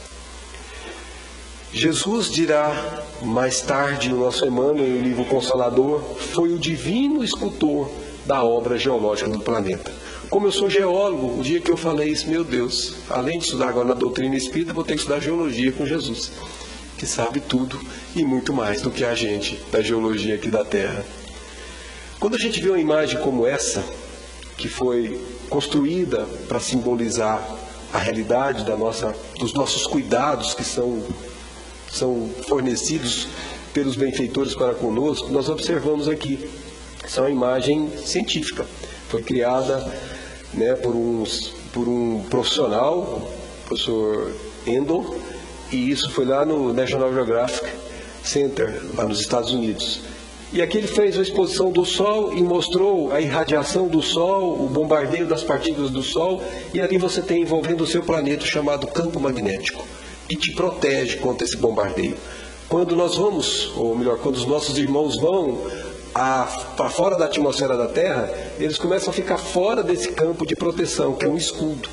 [1.72, 6.01] Jesus dirá mais tarde no nosso Emmanuel, no livro Consolador,
[6.33, 7.90] foi o divino escultor
[8.25, 9.92] da obra geológica do planeta.
[10.31, 13.68] Como eu sou geólogo, o dia que eu falei isso, meu Deus, além de estudar
[13.68, 16.33] agora na doutrina espírita, vou ter que estudar geologia com Jesus,
[16.96, 17.80] que sabe tudo
[18.14, 21.04] e muito mais do que a gente da geologia aqui da Terra.
[22.18, 23.85] Quando a gente vê uma imagem como essa,
[24.56, 27.46] que foi construída para simbolizar
[27.92, 31.02] a realidade da nossa, dos nossos cuidados que são,
[31.92, 33.28] são fornecidos
[33.72, 36.48] pelos benfeitores para conosco, nós observamos aqui.
[37.04, 38.66] Essa é uma imagem científica.
[39.09, 39.78] Foi criada
[40.54, 42.98] né, por, uns, por um profissional,
[43.64, 44.32] o professor
[44.66, 45.20] Endel,
[45.70, 47.66] e isso foi lá no National Geographic
[48.22, 50.00] Center, lá nos Estados Unidos.
[50.52, 54.68] E aqui ele fez uma exposição do Sol e mostrou a irradiação do Sol, o
[54.68, 59.18] bombardeio das partículas do Sol, e ali você tem envolvendo o seu planeta chamado campo
[59.18, 59.85] magnético,
[60.31, 62.16] e te protege contra esse bombardeio.
[62.68, 65.61] Quando nós vamos, ou melhor, quando os nossos irmãos vão
[66.12, 71.12] para fora da atmosfera da Terra, eles começam a ficar fora desse campo de proteção,
[71.12, 71.88] que é um escudo.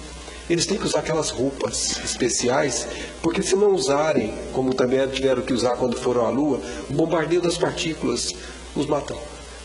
[0.49, 2.86] Eles têm que usar aquelas roupas especiais,
[3.21, 7.41] porque se não usarem, como também tiveram que usar quando foram à Lua, o bombardeio
[7.41, 8.34] das partículas
[8.75, 9.17] os matam.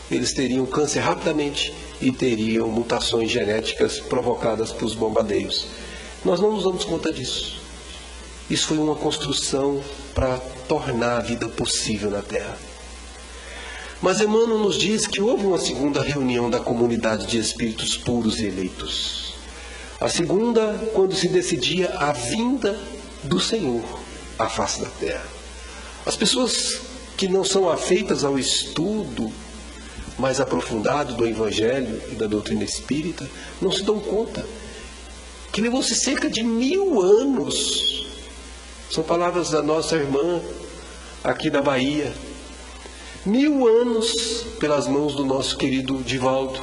[0.09, 5.67] Eles teriam câncer rapidamente e teriam mutações genéticas provocadas pelos bombardeios.
[6.23, 7.59] Nós não nos damos conta disso.
[8.49, 9.81] Isso foi uma construção
[10.15, 10.37] para
[10.67, 12.57] tornar a vida possível na Terra.
[14.01, 18.45] Mas Emmanuel nos diz que houve uma segunda reunião da comunidade de espíritos puros e
[18.45, 19.28] eleitos.
[20.01, 22.79] A segunda, quando se decidia a vinda
[23.23, 23.83] do Senhor
[24.37, 25.25] à face da terra.
[26.05, 26.79] As pessoas
[27.17, 29.29] que não são afeitas ao estudo
[30.17, 33.29] mais aprofundado do Evangelho e da doutrina espírita
[33.61, 34.45] não se dão conta
[35.51, 38.07] que levou-se cerca de mil anos.
[38.89, 40.41] São palavras da nossa irmã
[41.23, 42.13] aqui da Bahia,
[43.25, 46.61] mil anos pelas mãos do nosso querido Divaldo,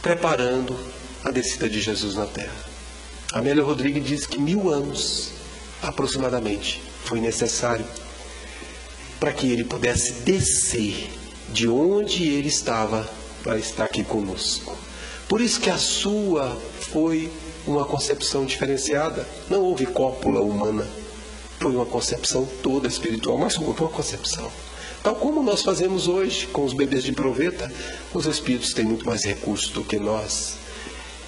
[0.00, 0.76] preparando
[1.24, 2.64] a descida de Jesus na terra.
[3.32, 5.30] Amélia Rodrigues diz que mil anos,
[5.82, 7.84] aproximadamente, foi necessário
[9.18, 11.10] para que ele pudesse descer
[11.52, 13.08] de onde ele estava
[13.42, 14.76] para estar aqui conosco.
[15.28, 17.30] Por isso que a sua foi
[17.66, 19.26] uma concepção diferenciada.
[19.48, 20.86] Não houve cópula humana.
[21.58, 24.50] Foi uma concepção toda espiritual, mas foi uma concepção.
[25.02, 27.72] Tal como nós fazemos hoje com os bebês de proveta,
[28.12, 30.61] os espíritos têm muito mais recursos do que nós.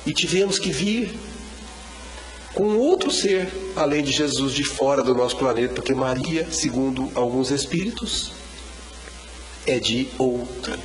[0.07, 1.15] E tivemos que vir
[2.55, 7.51] com outro ser, além de Jesus, de fora do nosso planeta, porque Maria, segundo alguns
[7.51, 8.33] espíritos,
[9.67, 10.79] é de outra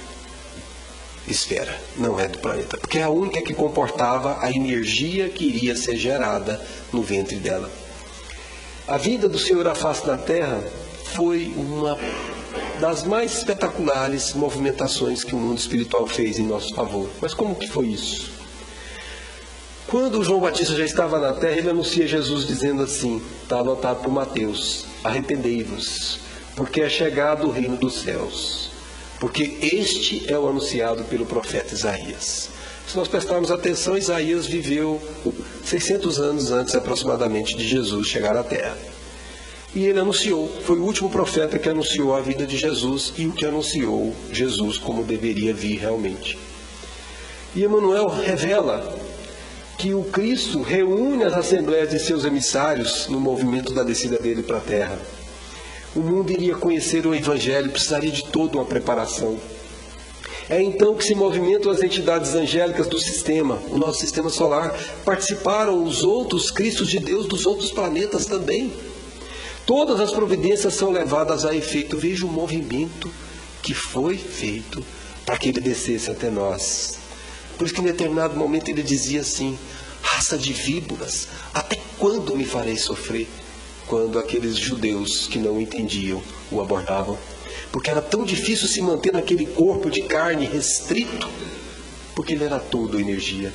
[1.27, 5.75] esfera, não é do planeta, porque é a única que comportava a energia que iria
[5.75, 6.60] ser gerada
[6.91, 7.69] no ventre dela.
[8.88, 10.63] A vida do Senhor à face da terra
[11.13, 11.95] foi uma
[12.79, 17.08] das mais espetaculares movimentações que o mundo espiritual fez em nosso favor.
[17.21, 18.38] Mas como que foi isso?
[19.89, 24.12] Quando João Batista já estava na terra, ele anuncia Jesus dizendo assim, está anotado por
[24.12, 26.19] Mateus, arrependei-vos,
[26.56, 28.69] porque é chegado o reino dos céus.
[29.19, 32.52] Porque este é o anunciado pelo profeta Isaías.
[32.88, 35.02] Se nós prestarmos atenção, Isaías viveu
[35.65, 38.78] 600 anos antes aproximadamente de Jesus chegar à terra.
[39.73, 43.32] E ele anunciou, foi o último profeta que anunciou a vida de Jesus e o
[43.32, 46.38] que anunciou Jesus como deveria vir realmente.
[47.56, 48.98] E Emmanuel revela
[49.79, 54.57] que o Cristo reúne as assembleias de seus emissários no movimento da descida dele para
[54.57, 54.99] a terra.
[55.95, 59.39] O mundo iria conhecer o Evangelho, precisaria de toda uma preparação.
[60.49, 64.77] É então que se movimentam as entidades angélicas do sistema, o nosso sistema solar.
[65.05, 68.73] Participaram os outros Cristos de Deus dos outros planetas também.
[69.65, 71.97] Todas as providências são levadas a efeito.
[71.97, 73.09] Veja o movimento
[73.63, 74.83] que foi feito
[75.25, 76.98] para que ele descesse até nós.
[77.60, 79.60] Por isso que em determinado momento ele dizia assim:
[80.02, 83.28] raça de víboras, até quando me farei sofrer?
[83.86, 87.17] Quando aqueles judeus que não entendiam o abordavam
[87.72, 91.30] porque era tão difícil se manter naquele corpo de carne restrito,
[92.15, 93.54] porque ele era todo energia.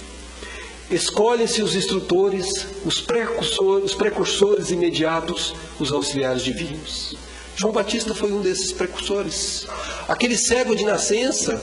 [0.90, 7.16] Escolhem-se os instrutores, os precursores, os precursores imediatos, os auxiliares divinos.
[7.56, 9.66] João Batista foi um desses precursores.
[10.06, 11.62] Aquele cego de nascença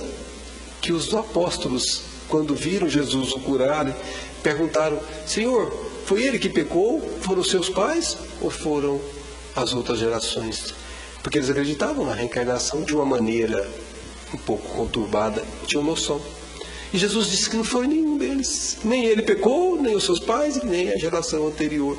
[0.81, 3.85] que os apóstolos, quando viram Jesus o curar,
[4.41, 5.69] perguntaram: Senhor,
[6.05, 7.01] foi ele que pecou?
[7.21, 8.99] Foram seus pais ou foram
[9.53, 10.73] as outras gerações?
[11.21, 13.69] Porque eles acreditavam na reencarnação de uma maneira
[14.33, 16.21] um pouco conturbada, tinham noção.
[16.93, 18.77] E Jesus disse que não foi nenhum deles.
[18.83, 21.97] Nem ele pecou, nem os seus pais, nem a geração anterior.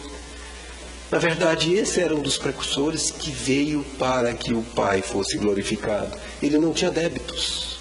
[1.10, 6.16] Na verdade, esse era um dos precursores que veio para que o Pai fosse glorificado.
[6.42, 7.78] Ele não tinha débitos.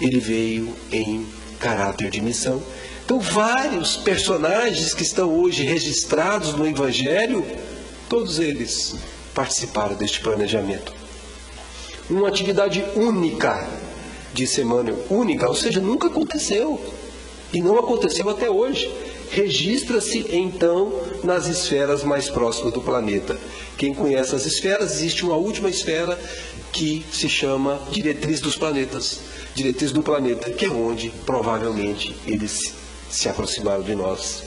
[0.00, 1.26] Ele veio em
[1.62, 2.60] caráter de missão.
[3.04, 7.44] Então, vários personagens que estão hoje registrados no Evangelho,
[8.08, 8.96] todos eles
[9.32, 10.92] participaram deste planejamento.
[12.10, 13.66] Uma atividade única,
[14.34, 16.80] disse Emmanuel, única, ou seja, nunca aconteceu.
[17.52, 18.90] E não aconteceu até hoje.
[19.30, 23.38] Registra-se então nas esferas mais próximas do planeta.
[23.78, 26.18] Quem conhece as esferas, existe uma última esfera
[26.72, 29.20] que se chama diretriz dos planetas.
[29.54, 32.74] Diretriz do planeta, que é onde provavelmente eles
[33.10, 34.44] se aproximaram de nós.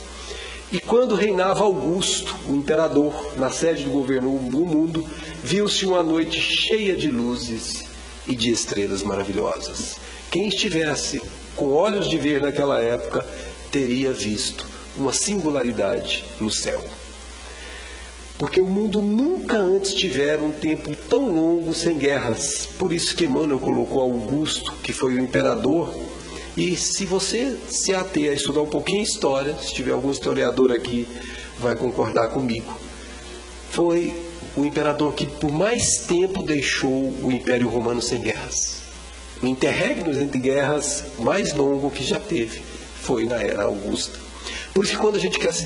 [0.71, 5.07] E quando reinava Augusto, o imperador, na sede do governo do mundo,
[5.43, 7.83] viu-se uma noite cheia de luzes
[8.27, 9.97] e de estrelas maravilhosas.
[10.31, 11.21] Quem estivesse
[11.55, 13.25] com olhos de ver naquela época
[13.71, 16.83] teria visto uma singularidade no céu.
[18.37, 22.67] Porque o mundo nunca antes tivera um tempo tão longo sem guerras.
[22.77, 25.93] Por isso que Emmanuel colocou Augusto, que foi o imperador,
[26.57, 31.07] e se você se ater a estudar um pouquinho história, se tiver algum historiador aqui,
[31.59, 32.77] vai concordar comigo.
[33.71, 34.13] Foi
[34.55, 38.83] o imperador que por mais tempo deixou o Império Romano sem guerras.
[39.43, 42.61] O interregno entre guerras mais longo que já teve
[43.01, 44.17] foi na era Augusta.
[44.73, 45.65] Por isso que quando a gente quer se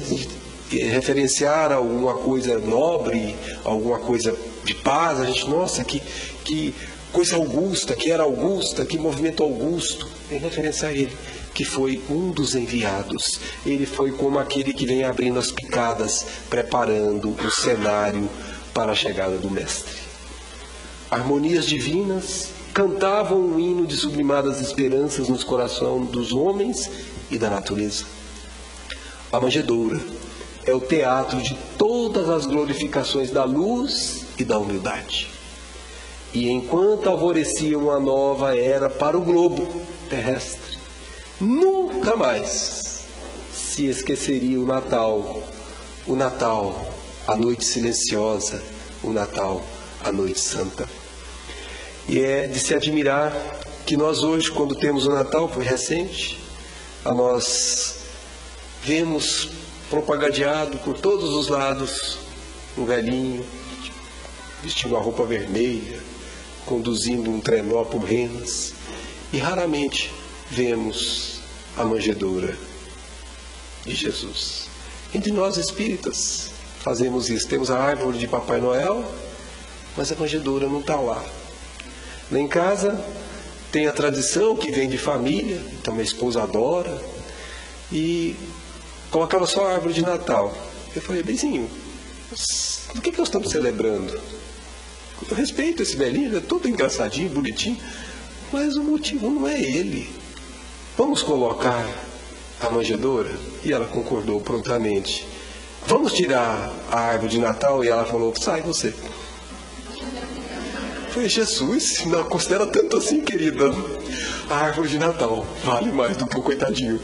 [0.77, 6.01] referenciar alguma coisa nobre, alguma coisa de paz, a gente, nossa, que,
[6.43, 6.75] que
[7.12, 11.15] coisa augusta, que era augusta, que movimento augusto, em referência a ele,
[11.53, 13.39] que foi um dos enviados.
[13.65, 18.29] Ele foi como aquele que vem abrindo as picadas, preparando o cenário
[18.73, 19.97] para a chegada do Mestre.
[21.10, 26.89] Harmonias divinas cantavam um hino de sublimadas esperanças nos corações dos homens
[27.32, 28.05] e da natureza.
[29.32, 29.99] A manjedoura
[30.69, 35.27] é o teatro de todas as glorificações da luz e da humildade.
[36.34, 39.67] E enquanto alvorecia uma nova era para o globo
[40.10, 40.77] terrestre,
[41.39, 43.03] nunca mais
[43.53, 45.41] se esqueceria o Natal,
[46.05, 46.93] o Natal,
[47.27, 48.62] a noite silenciosa,
[49.03, 49.63] o Natal,
[50.03, 50.88] a noite santa.
[52.08, 53.34] E é de se admirar
[53.86, 56.39] que nós hoje, quando temos o Natal, foi recente,
[57.05, 57.95] nós
[58.84, 59.49] vemos
[59.89, 62.19] propagadeado por todos os lados
[62.78, 63.45] um velhinho
[64.61, 65.99] vestindo a roupa vermelha,
[66.66, 68.74] conduzindo um trenó por renas,
[69.32, 70.11] e raramente
[70.49, 71.39] vemos
[71.78, 72.57] a manjedoura
[73.86, 74.68] de Jesus.
[75.14, 77.47] Entre nós espíritas fazemos isso.
[77.47, 79.03] Temos a árvore de Papai Noel,
[79.95, 81.24] mas a manjedoura não está lá.
[82.32, 83.03] Lá em casa
[83.72, 87.01] tem a tradição que vem de família, então minha esposa adora,
[87.91, 88.36] e
[89.10, 90.55] colocava só a árvore de Natal.
[90.95, 91.70] Eu falei, Bezinho,
[92.93, 94.20] do que, que nós estamos celebrando?
[95.30, 97.78] Eu respeito esse velhinho, é todo engraçadinho, bonitinho,
[98.51, 100.10] mas o motivo não é ele.
[100.97, 101.88] Vamos colocar
[102.62, 103.32] a manjedoura?
[103.64, 105.26] E ela concordou prontamente.
[105.88, 107.84] Vamos tirar a árvore de Natal?
[107.84, 108.93] E ela falou: sai você.
[111.12, 113.66] Foi Jesus, não considera tanto assim, querida.
[114.49, 116.99] A árvore de Natal vale mais do que o coitadinho.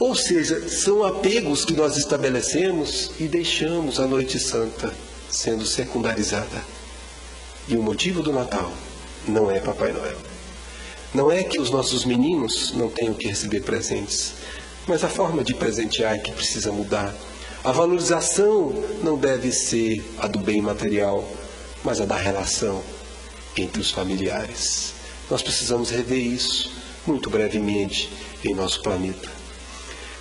[0.00, 4.90] Ou seja, são apegos que nós estabelecemos e deixamos a noite santa
[5.28, 6.64] sendo secundarizada.
[7.68, 8.72] E o motivo do Natal
[9.28, 10.16] não é Papai Noel.
[11.12, 14.32] Não é que os nossos meninos não tenham que receber presentes,
[14.86, 17.14] mas a forma de presentear é que precisa mudar.
[17.62, 18.72] A valorização
[19.02, 21.30] não deve ser a do bem material,
[21.84, 22.82] mas a da relação
[23.54, 24.94] entre os familiares.
[25.30, 26.72] Nós precisamos rever isso
[27.06, 28.10] muito brevemente
[28.42, 29.39] em nosso planeta.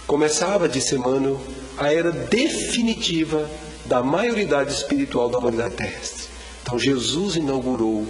[0.10, 1.40] Começava, disse Emmanuel,
[1.78, 3.48] a era definitiva
[3.86, 6.30] da maioridade espiritual da humanidade terrestre.
[6.64, 8.08] Então Jesus inaugurou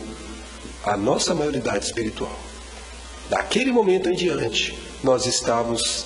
[0.86, 2.40] a nossa maioridade espiritual.
[3.30, 6.06] Daquele momento em diante, nós estávamos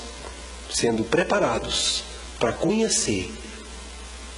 [0.68, 2.04] sendo preparados
[2.40, 3.32] para conhecer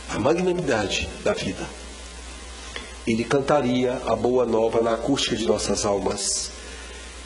[0.09, 1.65] a magnanimidade da vida.
[3.07, 6.51] Ele cantaria a boa nova na acústica de nossas almas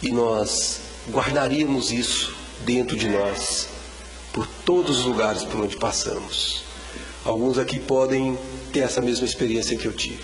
[0.04, 3.79] e nós guardaríamos isso dentro de nós
[4.40, 6.64] por todos os lugares por onde passamos.
[7.26, 8.40] Alguns aqui podem
[8.72, 10.24] ter essa mesma experiência que eu tive.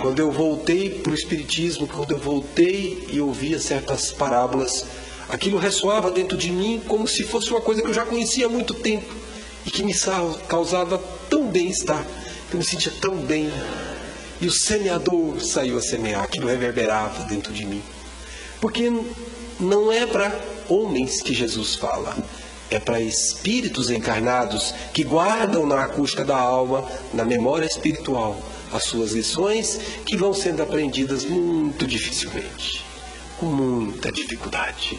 [0.00, 4.84] Quando eu voltei para o Espiritismo, quando eu voltei e ouvia certas parábolas,
[5.28, 8.48] aquilo ressoava dentro de mim como se fosse uma coisa que eu já conhecia há
[8.48, 9.12] muito tempo
[9.66, 9.94] e que me
[10.46, 10.96] causava
[11.28, 12.06] tão bem-estar,
[12.48, 13.50] que eu me sentia tão bem.
[14.40, 17.82] E o semeador saiu a semear, aquilo reverberava dentro de mim.
[18.60, 18.92] Porque
[19.58, 20.38] não é para
[20.68, 22.16] homens que Jesus fala,
[22.70, 28.40] é para espíritos encarnados que guardam na acústica da alma, na memória espiritual,
[28.72, 32.84] as suas lições que vão sendo aprendidas muito dificilmente,
[33.38, 34.98] com muita dificuldade.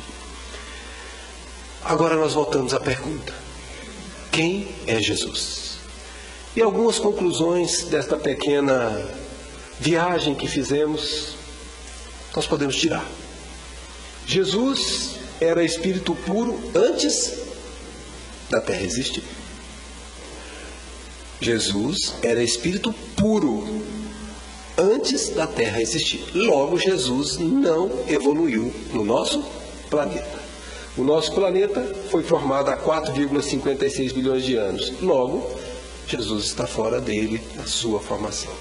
[1.83, 3.33] Agora nós voltamos à pergunta:
[4.31, 5.77] quem é Jesus?
[6.55, 9.09] E algumas conclusões desta pequena
[9.79, 11.35] viagem que fizemos,
[12.35, 13.05] nós podemos tirar.
[14.27, 17.40] Jesus era espírito puro antes
[18.51, 19.23] da terra existir.
[21.39, 23.81] Jesus era espírito puro
[24.77, 26.23] antes da terra existir.
[26.35, 29.43] Logo, Jesus não evoluiu no nosso
[29.89, 30.39] planeta.
[30.97, 34.93] O nosso planeta foi formado há 4,56 bilhões de anos.
[35.01, 35.49] Logo,
[36.07, 38.51] Jesus está fora dele, na sua formação.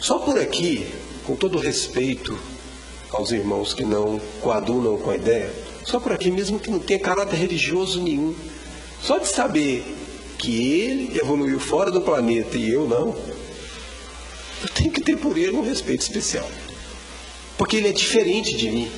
[0.00, 0.86] Só por aqui,
[1.24, 2.36] com todo respeito
[3.12, 5.52] aos irmãos que não coadunam com a ideia,
[5.84, 8.34] só por aqui, mesmo que não tenha caráter religioso nenhum,
[9.02, 9.84] só de saber
[10.38, 13.16] que ele evoluiu fora do planeta e eu não,
[14.62, 16.48] eu tenho que ter por ele um respeito especial.
[17.58, 18.90] Porque ele é diferente de mim.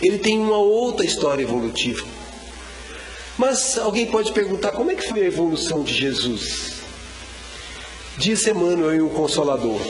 [0.00, 2.06] Ele tem uma outra história evolutiva.
[3.36, 6.76] Mas alguém pode perguntar como é que foi a evolução de Jesus?
[8.16, 9.80] Diz Emmanuel em O Consolador: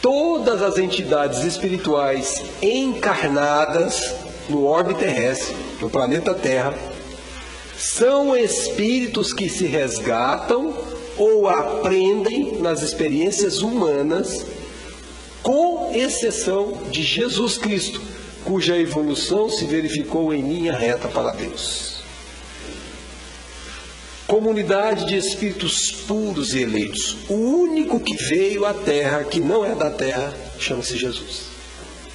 [0.00, 4.14] todas as entidades espirituais encarnadas
[4.48, 6.74] no orbe terrestre, no planeta Terra,
[7.78, 10.74] são espíritos que se resgatam
[11.16, 14.44] ou aprendem nas experiências humanas,
[15.42, 18.00] com exceção de Jesus Cristo
[18.46, 21.96] cuja evolução se verificou em linha reta para Deus.
[24.26, 27.16] Comunidade de espíritos puros e eleitos.
[27.28, 31.42] O único que veio à terra, que não é da terra, chama-se Jesus.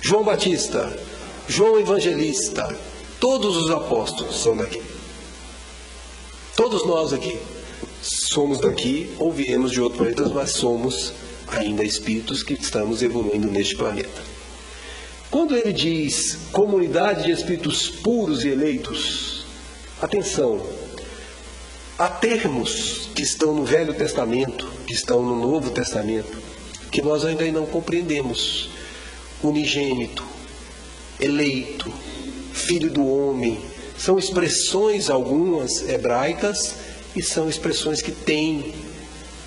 [0.02, 0.98] João Batista,
[1.48, 2.76] João Evangelista,
[3.20, 4.82] todos os apóstolos são daqui.
[6.56, 7.40] Todos nós aqui
[8.02, 11.14] somos daqui ou viemos de outro planeta, mas somos
[11.48, 14.22] ainda espíritos que estamos evoluindo neste planeta.
[15.30, 19.46] Quando ele diz comunidade de espíritos puros e eleitos,
[20.02, 20.62] atenção,
[21.98, 26.38] há termos que estão no Velho Testamento, que estão no Novo Testamento,
[26.92, 28.70] que nós ainda não compreendemos.
[29.42, 30.24] Unigênito,
[31.20, 31.92] eleito,
[32.54, 33.60] filho do homem,
[34.02, 36.74] são expressões algumas hebraicas
[37.16, 38.74] e são expressões que têm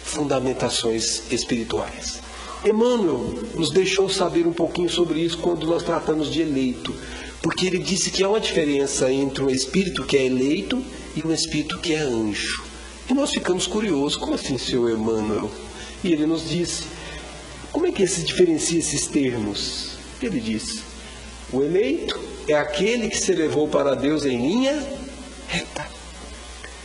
[0.05, 2.21] fundamentações espirituais.
[2.65, 6.95] Emmanuel nos deixou saber um pouquinho sobre isso quando nós tratamos de eleito,
[7.43, 10.81] porque ele disse que há uma diferença entre um espírito que é eleito
[11.17, 12.63] e um espírito que é anjo.
[13.11, 15.51] E nós ficamos curiosos, como assim, senhor Emmanuel?
[16.05, 16.85] E ele nos disse,
[17.73, 19.97] como é que se diferencia esses termos?
[20.23, 20.81] Ele disse,
[21.53, 24.83] o eleito é aquele que se elevou para Deus em linha
[25.49, 25.87] reta,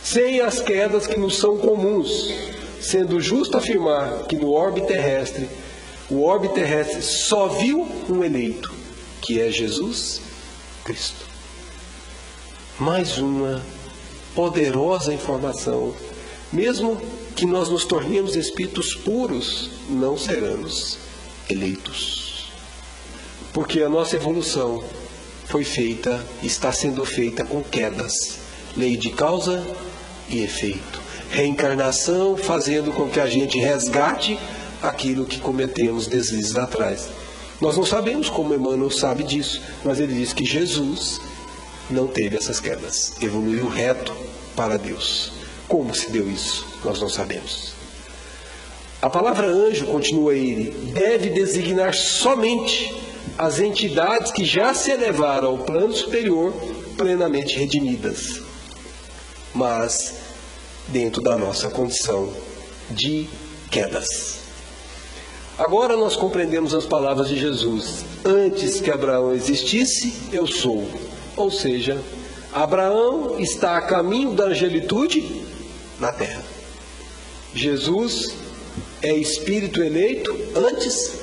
[0.02, 2.32] sem as quedas que nos são comuns,
[2.80, 5.48] sendo justo afirmar que no orbe terrestre
[6.10, 8.74] o orbe terrestre só viu um eleito,
[9.20, 10.20] que é Jesus
[10.84, 11.24] Cristo.
[12.80, 13.62] Mais uma
[14.34, 15.94] poderosa informação.
[16.52, 17.00] Mesmo
[17.36, 20.98] que nós nos tornemos espíritos puros, não seremos
[21.48, 22.50] eleitos.
[23.52, 24.82] Porque a nossa evolução
[25.50, 28.38] foi feita, está sendo feita com quedas,
[28.76, 29.60] lei de causa
[30.28, 31.00] e efeito.
[31.32, 34.38] reencarnação, fazendo com que a gente resgate
[34.82, 37.08] aquilo que cometemos deslizes atrás.
[37.60, 41.20] Nós não sabemos como Emmanuel sabe disso, mas ele diz que Jesus
[41.88, 44.12] não teve essas quedas, evoluiu reto
[44.56, 45.32] para Deus.
[45.68, 46.66] Como se deu isso?
[46.84, 47.74] Nós não sabemos.
[49.00, 52.92] A palavra anjo, continua ele, deve designar somente
[53.40, 56.52] as entidades que já se elevaram ao plano superior
[56.94, 58.42] plenamente redimidas,
[59.54, 60.16] mas
[60.88, 62.30] dentro da nossa condição
[62.90, 63.26] de
[63.70, 64.40] quedas.
[65.56, 70.86] Agora nós compreendemos as palavras de Jesus: Antes que Abraão existisse, eu sou.
[71.34, 71.98] Ou seja,
[72.52, 75.46] Abraão está a caminho da angelitude
[75.98, 76.44] na terra.
[77.54, 78.34] Jesus
[79.00, 81.19] é espírito eleito antes.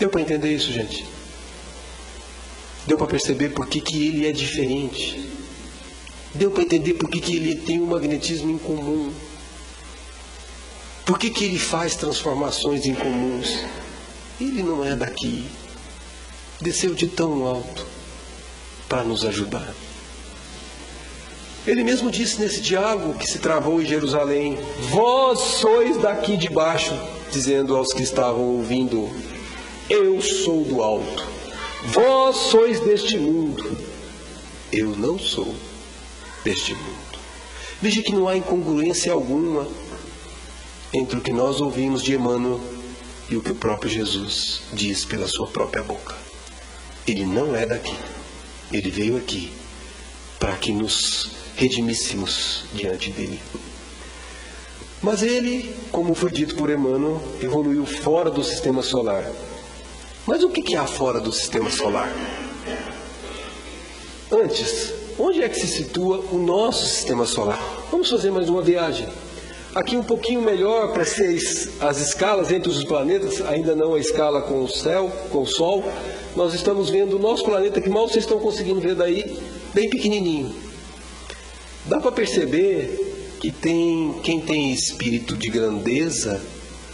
[0.00, 1.06] Deu para entender isso, gente?
[2.86, 5.30] Deu para perceber por que, que ele é diferente?
[6.34, 9.12] Deu para entender por que, que ele tem um magnetismo incomum?
[11.04, 13.62] Por que, que ele faz transformações incomuns?
[14.40, 15.44] Ele não é daqui.
[16.62, 17.86] Desceu de tão alto
[18.88, 19.74] para nos ajudar.
[21.66, 26.98] Ele mesmo disse nesse diálogo que se travou em Jerusalém: Vós sois daqui de baixo,
[27.30, 29.10] dizendo aos que estavam ouvindo:
[29.90, 31.26] Eu sou do alto.
[31.86, 33.76] Vós sois deste mundo.
[34.72, 35.52] Eu não sou
[36.44, 37.18] deste mundo.
[37.82, 39.66] Veja que não há incongruência alguma
[40.92, 42.60] entre o que nós ouvimos de Emmanuel
[43.28, 46.14] e o que o próprio Jesus diz pela sua própria boca.
[47.04, 47.96] Ele não é daqui.
[48.72, 49.50] Ele veio aqui
[50.38, 53.40] para que nos redimíssimos diante dele.
[55.02, 59.28] Mas ele, como foi dito por Emmanuel, evoluiu fora do sistema solar.
[60.26, 62.12] Mas o que há fora do sistema solar?
[64.30, 67.58] Antes, onde é que se situa o nosso sistema solar?
[67.90, 69.08] Vamos fazer mais uma viagem.
[69.74, 71.36] Aqui um pouquinho melhor para ser
[71.80, 75.84] as escalas entre os planetas, ainda não a escala com o céu, com o Sol.
[76.36, 79.38] Nós estamos vendo o nosso planeta que mal vocês estão conseguindo ver daí,
[79.72, 80.54] bem pequenininho.
[81.86, 86.40] Dá para perceber que tem quem tem espírito de grandeza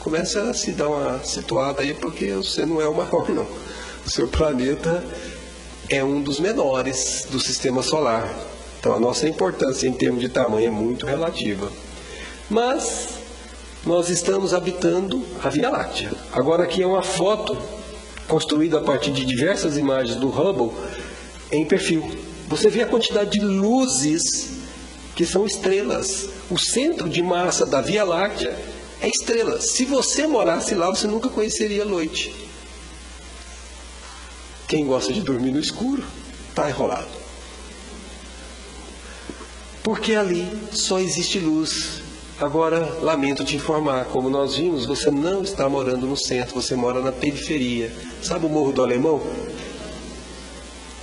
[0.07, 3.45] começa a se dar uma situada aí porque você não é o maior não.
[4.07, 5.05] O seu planeta
[5.89, 8.33] é um dos menores do sistema solar.
[8.79, 11.73] Então a nossa importância em termos de tamanho é muito relativa.
[12.49, 13.15] Mas
[13.85, 16.13] nós estamos habitando a Via Láctea.
[16.33, 17.59] Agora aqui é uma foto
[18.29, 20.71] construída a partir de diversas imagens do Hubble
[21.51, 22.09] em perfil.
[22.47, 24.51] Você vê a quantidade de luzes
[25.17, 26.29] que são estrelas.
[26.49, 28.57] O centro de massa da Via Láctea
[29.01, 29.61] é estrela.
[29.61, 32.35] Se você morasse lá, você nunca conheceria a noite.
[34.67, 36.05] Quem gosta de dormir no escuro,
[36.51, 37.07] está enrolado.
[39.83, 42.03] Porque ali só existe luz.
[42.41, 47.01] Agora, lamento te informar, como nós vimos, você não está morando no centro, você mora
[47.01, 47.95] na periferia.
[48.23, 49.23] Sabe o Morro do Alemão?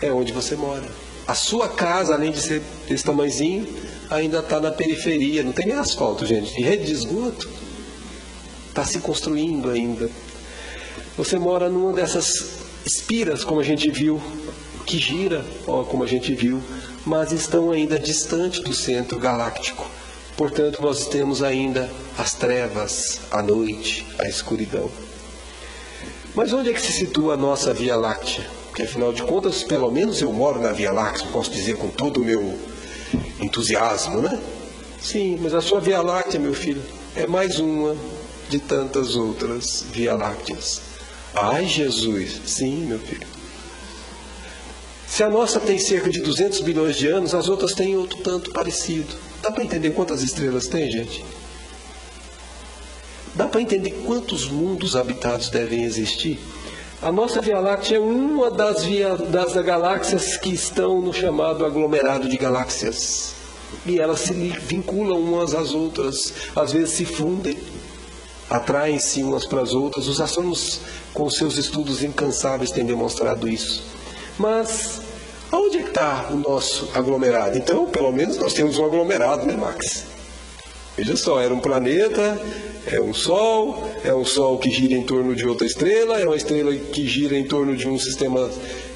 [0.01, 0.83] É onde você mora.
[1.25, 3.65] A sua casa, além de ser desse tamanhozinho,
[4.09, 6.61] ainda está na periferia, não tem nem asfalto, gente.
[6.61, 7.49] Rede de esgoto
[8.73, 10.09] está se construindo ainda.
[11.15, 12.53] Você mora numa dessas
[12.83, 14.19] espiras, como a gente viu,
[14.83, 16.59] que gira, ó, como a gente viu,
[17.05, 19.85] mas estão ainda distante do centro galáctico.
[20.35, 24.89] Portanto, nós temos ainda as trevas, a noite, a escuridão.
[26.33, 28.43] Mas onde é que se situa a nossa Via Láctea?
[28.69, 32.21] Porque afinal de contas, pelo menos eu moro na Via Láctea, posso dizer com todo
[32.21, 32.57] o meu
[33.39, 34.41] entusiasmo, né?
[34.99, 36.81] Sim, mas a sua Via Láctea, meu filho,
[37.15, 37.95] é mais uma
[38.49, 40.81] de tantas outras Via Lácteas.
[41.35, 42.41] Ai, Jesus!
[42.45, 43.27] Sim, meu filho.
[45.07, 48.51] Se a nossa tem cerca de 200 bilhões de anos, as outras têm outro tanto
[48.51, 49.15] parecido.
[49.41, 51.23] Dá para entender quantas estrelas tem, gente?
[53.35, 56.39] Dá para entender quantos mundos habitados devem existir?
[57.01, 62.29] A nossa Via Láctea é uma das, via, das galáxias que estão no chamado aglomerado
[62.29, 63.33] de galáxias.
[63.85, 67.57] E elas se vinculam umas às outras, às vezes se fundem,
[68.53, 70.07] atraem-se umas para as outras.
[70.07, 70.79] Os astrônomos,
[71.11, 73.83] com seus estudos incansáveis, têm demonstrado isso.
[74.37, 75.01] Mas
[75.51, 77.57] onde é está o nosso aglomerado?
[77.57, 80.05] Então, pelo menos nós temos um aglomerado, né, Max?
[80.95, 82.39] Veja só, era um planeta,
[82.85, 86.35] é um Sol, é um Sol que gira em torno de outra estrela, é uma
[86.35, 88.47] estrela que gira em torno de um sistema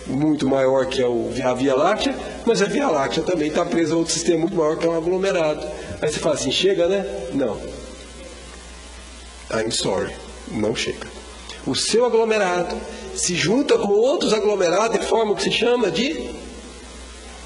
[0.05, 1.05] muito maior que é
[1.43, 4.77] a Via Láctea, mas a Via Láctea também está presa a outro sistema muito maior
[4.77, 5.65] que é um aglomerado.
[5.99, 7.03] Aí você fala assim, chega, né?
[7.33, 7.57] Não.
[9.51, 10.13] I'm sorry,
[10.51, 11.07] não chega.
[11.65, 12.77] O seu aglomerado
[13.15, 16.29] se junta com outros aglomerados e forma o que se chama de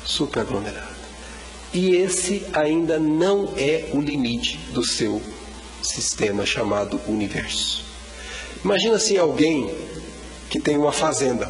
[0.05, 0.91] superaglomerado.
[1.73, 5.21] E esse ainda não é o limite do seu
[5.81, 7.85] sistema chamado universo.
[8.63, 9.73] Imagina assim alguém
[10.49, 11.49] que tem uma fazenda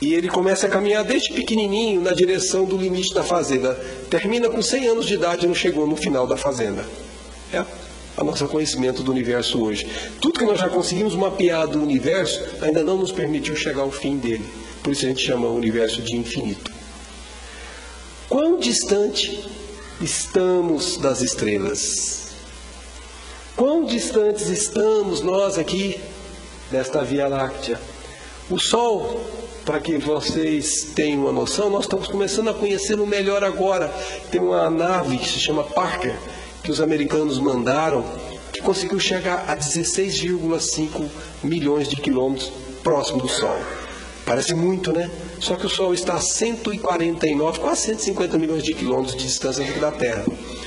[0.00, 3.74] e ele começa a caminhar desde pequenininho na direção do limite da fazenda.
[4.10, 6.84] Termina com 100 anos de idade e não chegou no final da fazenda.
[7.52, 7.85] É
[8.16, 9.86] o nosso conhecimento do universo hoje.
[10.20, 14.16] Tudo que nós já conseguimos mapear do universo ainda não nos permitiu chegar ao fim
[14.16, 14.44] dele.
[14.82, 16.70] Por isso a gente chama o universo de infinito.
[18.28, 19.48] Quão distante
[20.00, 22.26] estamos das estrelas?
[23.56, 25.98] Quão distantes estamos nós aqui
[26.70, 27.80] desta Via Láctea?
[28.50, 29.20] O Sol,
[29.64, 33.88] para que vocês tenham uma noção, nós estamos começando a conhecê-lo melhor agora.
[34.30, 36.16] Tem uma nave que se chama Parker,
[36.66, 38.04] que os americanos mandaram,
[38.52, 41.06] que conseguiu chegar a 16,5
[41.44, 42.50] milhões de quilômetros
[42.82, 43.56] próximo do Sol.
[44.24, 45.08] Parece muito, né?
[45.38, 49.92] Só que o Sol está a 149, quase 150 milhões de quilômetros de distância da
[49.92, 50.24] Terra.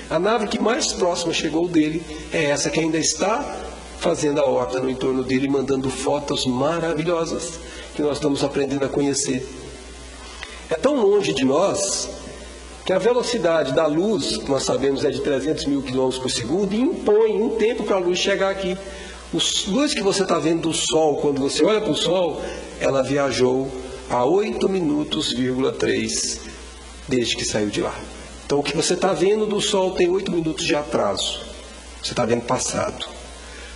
[0.10, 3.58] A nave que mais próxima chegou dele é essa que ainda está
[4.00, 7.60] fazendo a órbita no entorno dele, mandando fotos maravilhosas
[7.94, 9.46] que nós estamos aprendendo a conhecer.
[10.70, 12.19] É tão longe de nós
[12.90, 16.74] que a velocidade da luz, que nós sabemos é de 300 mil quilômetros por segundo,
[16.74, 18.76] impõe um tempo para a luz chegar aqui.
[18.76, 22.42] A luz que você está vendo do Sol, quando você olha para o Sol,
[22.80, 23.72] ela viajou
[24.10, 25.36] a 8 minutos,
[25.78, 26.42] 3
[27.08, 27.94] desde que saiu de lá.
[28.44, 31.42] Então o que você está vendo do Sol tem 8 minutos de atraso.
[32.02, 33.06] Você está vendo passado.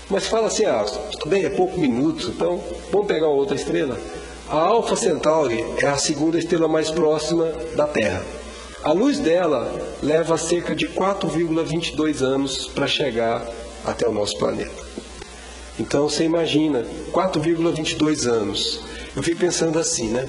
[0.10, 2.60] Mas fala assim, ah, tudo bem, é pouco minutos, então
[2.92, 3.96] vamos pegar outra estrela.
[4.50, 7.46] A Alpha Centauri é a segunda estrela mais próxima
[7.76, 8.42] da Terra.
[8.84, 13.48] A luz dela leva cerca de 4,22 anos para chegar
[13.86, 14.84] até o nosso planeta.
[15.80, 18.82] Então você imagina, 4,22 anos.
[19.16, 20.28] Eu fico pensando assim, né?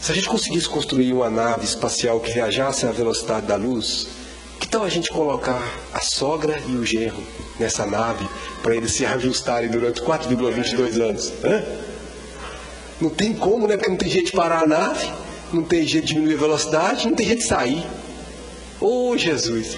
[0.00, 4.06] Se a gente conseguisse construir uma nave espacial que viajasse à velocidade da luz,
[4.58, 7.22] que tal a gente colocar a sogra e o genro
[7.60, 8.26] nessa nave
[8.62, 11.32] para eles se ajustarem durante 4,22 anos?
[11.44, 11.64] Hã?
[12.98, 13.76] Não tem como, né?
[13.76, 15.06] Porque não tem jeito de parar a nave,
[15.54, 17.84] não tem jeito de diminuir a velocidade, não tem jeito de sair.
[18.80, 19.76] Ô oh, Jesus!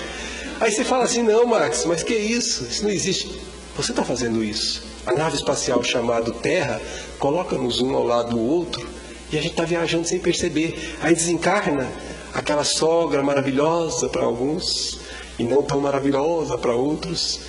[0.61, 2.65] Aí você fala assim, não, Max, mas que isso?
[2.65, 3.41] Isso não existe.
[3.77, 4.83] Você está fazendo isso.
[5.07, 6.81] A nave espacial chamada Terra
[7.19, 8.87] coloca-nos um ao lado do outro
[9.31, 10.97] e a gente está viajando sem perceber.
[11.03, 11.87] Aí desencarna
[12.33, 14.99] aquela sogra maravilhosa para alguns
[15.39, 17.41] e não tão maravilhosa para outros.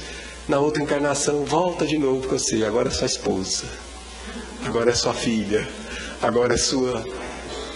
[0.47, 2.63] Na outra encarnação, volta de novo com você.
[2.63, 3.65] Agora é sua esposa,
[4.65, 5.67] agora é sua filha,
[6.21, 7.05] agora é sua.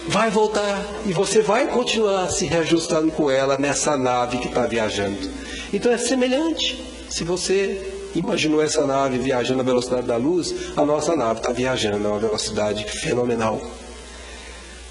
[0.08, 5.30] Vai voltar e você vai continuar se reajustando com ela nessa nave que está viajando.
[5.72, 6.82] Então é semelhante.
[7.08, 12.06] Se você imaginou essa nave viajando à velocidade da luz, a nossa nave está viajando
[12.08, 13.60] a uma velocidade fenomenal.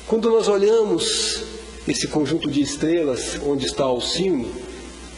[0.07, 1.43] Quando nós olhamos
[1.87, 4.49] esse conjunto de estrelas onde está o cimo,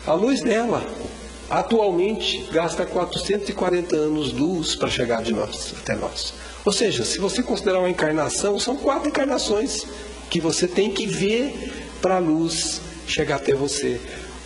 [0.07, 0.83] a luz dela
[1.49, 6.33] atualmente gasta 440 anos-luz para chegar de nós até nós.
[6.65, 9.85] Ou seja, se você considerar uma encarnação, são quatro encarnações
[10.29, 13.99] que você tem que ver para a luz chegar até você.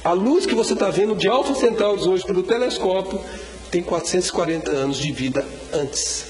[0.03, 3.19] A luz que você está vendo de Alfa Centauri hoje pelo telescópio
[3.69, 6.25] tem 440 anos de vida antes.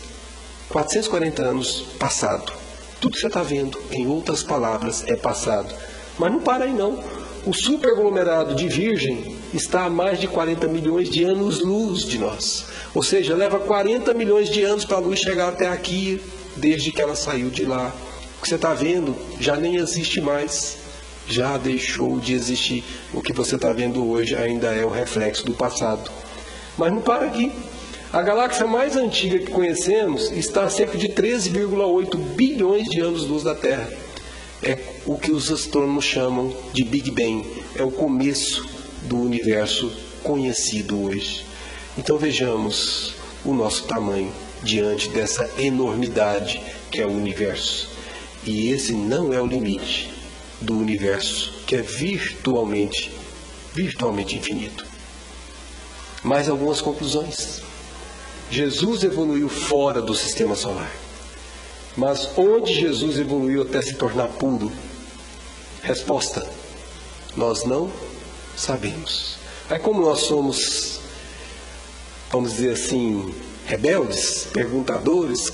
[0.70, 2.52] 440 anos passado.
[3.00, 5.74] Tudo que você está vendo, em outras palavras, é passado.
[6.18, 7.02] Mas não para aí não.
[7.46, 12.66] O superaglomerado de Virgem está a mais de 40 milhões de anos-luz de nós.
[12.98, 16.20] Ou seja, leva 40 milhões de anos para a luz chegar até aqui,
[16.56, 17.94] desde que ela saiu de lá.
[18.40, 20.80] O que você está vendo já nem existe mais.
[21.28, 22.84] Já deixou de existir.
[23.14, 26.10] O que você está vendo hoje ainda é o reflexo do passado.
[26.76, 27.52] Mas não para aqui.
[28.12, 33.54] A galáxia mais antiga que conhecemos está a cerca de 13,8 bilhões de anos-luz da
[33.54, 33.88] Terra.
[34.64, 34.76] É
[35.06, 37.46] o que os astrônomos chamam de Big Bang.
[37.76, 38.66] É o começo
[39.04, 39.92] do universo
[40.24, 41.46] conhecido hoje.
[41.98, 44.32] Então vejamos o nosso tamanho
[44.62, 47.90] diante dessa enormidade que é o universo.
[48.44, 50.14] E esse não é o limite
[50.62, 53.12] do universo, que é virtualmente,
[53.74, 54.86] virtualmente infinito.
[56.24, 57.62] Mais algumas conclusões.
[58.50, 60.92] Jesus evoluiu fora do sistema solar.
[61.96, 64.72] Mas onde Jesus evoluiu até se tornar puro?
[65.82, 66.48] Resposta:
[67.36, 67.92] nós não
[68.56, 69.38] sabemos.
[69.70, 70.97] Aí, como nós somos,
[72.32, 73.34] vamos dizer assim,
[73.66, 75.52] rebeldes, perguntadores,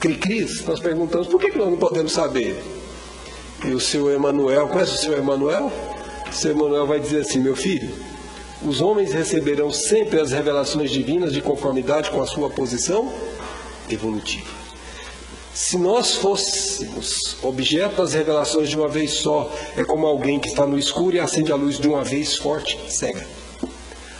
[0.00, 2.62] cri-cris, nós perguntamos por que, nós não podemos saber?
[3.64, 5.72] E o seu Emanuel, conhece o seu Emanuel?
[6.28, 7.90] O seu Emanuel vai dizer assim: meu filho,
[8.62, 13.12] os homens receberão sempre as revelações divinas de conformidade com a sua posição
[13.88, 14.58] evolutiva.
[15.52, 20.64] Se nós fôssemos objeto das revelações de uma vez só, é como alguém que está
[20.64, 23.26] no escuro e acende a luz de uma vez forte, cega.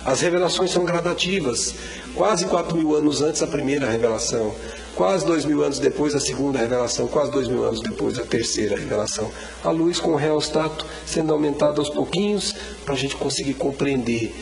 [0.08, 1.74] As revelações são gradativas,
[2.14, 4.54] quase quatro mil anos antes da primeira revelação,
[4.94, 8.74] quase dois mil anos depois a segunda revelação, quase dois mil anos depois a terceira
[8.74, 9.30] revelação.
[9.62, 12.54] A luz com o reostato sendo aumentada aos pouquinhos
[12.86, 14.34] para a gente conseguir compreender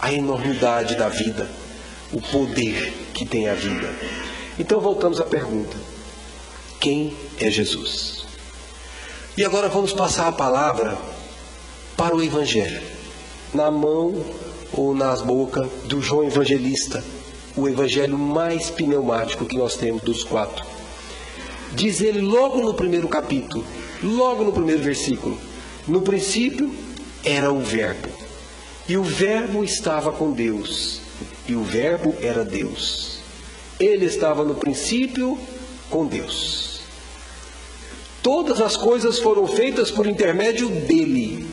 [0.00, 1.48] a enormidade da vida,
[2.12, 3.94] o poder que tem a vida.
[4.58, 5.76] Então voltamos à pergunta:
[6.80, 8.24] quem é Jesus?
[9.36, 10.98] E agora vamos passar a palavra
[11.96, 12.82] para o Evangelho,
[13.54, 14.41] na mão
[14.72, 17.02] ou nas bocas do João Evangelista,
[17.56, 20.64] o evangelho mais pneumático que nós temos dos quatro.
[21.74, 23.64] Diz ele logo no primeiro capítulo,
[24.02, 25.38] logo no primeiro versículo:
[25.86, 26.72] No princípio
[27.24, 28.08] era o Verbo,
[28.88, 31.00] e o Verbo estava com Deus,
[31.48, 33.18] e o Verbo era Deus.
[33.78, 35.38] Ele estava no princípio
[35.90, 36.80] com Deus.
[38.22, 41.44] Todas as coisas foram feitas por intermédio dele,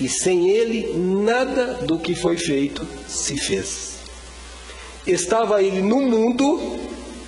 [0.00, 3.98] e sem ele nada do que foi feito se fez.
[5.06, 6.78] Estava ele no mundo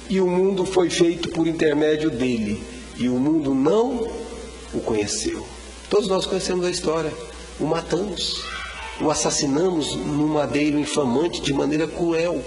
[0.08, 2.62] e o mundo foi feito por intermédio dele,
[2.96, 4.10] e o mundo não
[4.74, 5.46] o conheceu.
[5.88, 7.12] Todos nós conhecemos a história.
[7.58, 8.42] O matamos,
[9.00, 12.44] o assassinamos num madeiro infamante de maneira cruel.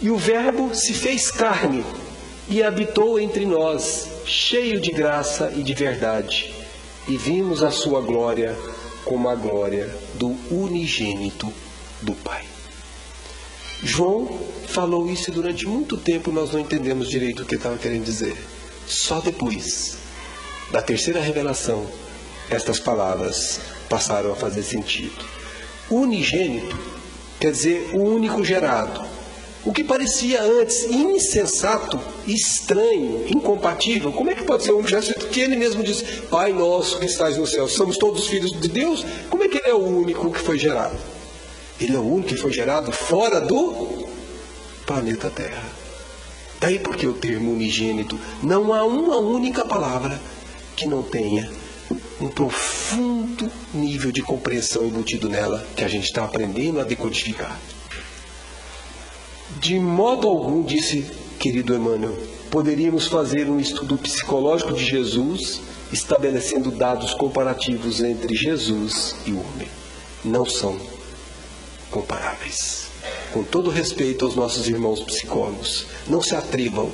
[0.00, 1.84] E o Verbo se fez carne
[2.48, 6.59] e habitou entre nós, cheio de graça e de verdade.
[7.08, 8.56] E vimos a sua glória
[9.04, 11.52] como a glória do unigênito
[12.02, 12.44] do Pai.
[13.82, 14.28] João
[14.68, 18.36] falou isso e durante muito tempo nós não entendemos direito o que estava querendo dizer.
[18.86, 19.96] Só depois
[20.70, 21.86] da terceira revelação,
[22.50, 25.24] estas palavras passaram a fazer sentido.
[25.90, 26.78] Unigênito
[27.40, 29.00] quer dizer o único gerado.
[29.62, 35.40] O que parecia antes insensato, estranho, incompatível, como é que pode ser um gesto que
[35.40, 39.04] ele mesmo diz, Pai nosso que estás no céu, somos todos filhos de Deus?
[39.28, 40.96] Como é que ele é o único que foi gerado?
[41.78, 44.08] Ele é o único que foi gerado fora do
[44.86, 45.62] planeta Terra.
[46.58, 50.20] Daí porque o termo unigênito não há uma única palavra
[50.74, 51.50] que não tenha
[52.18, 57.58] um profundo nível de compreensão embutido nela que a gente está aprendendo a decodificar.
[59.58, 61.06] De modo algum, disse
[61.38, 62.16] querido Emmanuel,
[62.50, 65.60] poderíamos fazer um estudo psicológico de Jesus,
[65.92, 69.68] estabelecendo dados comparativos entre Jesus e o homem.
[70.24, 70.78] Não são
[71.90, 72.88] comparáveis.
[73.32, 76.90] Com todo respeito aos nossos irmãos psicólogos, não se atrevam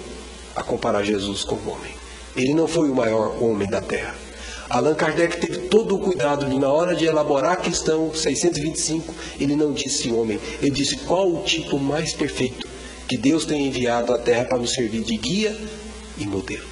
[0.54, 1.94] a comparar Jesus com o homem.
[2.36, 4.25] Ele não foi o maior homem da Terra.
[4.68, 9.54] Allan Kardec teve todo o cuidado de, na hora de elaborar a questão 625, ele
[9.54, 12.66] não disse homem, ele disse qual o tipo mais perfeito
[13.06, 15.56] que Deus tem enviado à Terra para nos servir de guia
[16.18, 16.66] e modelo.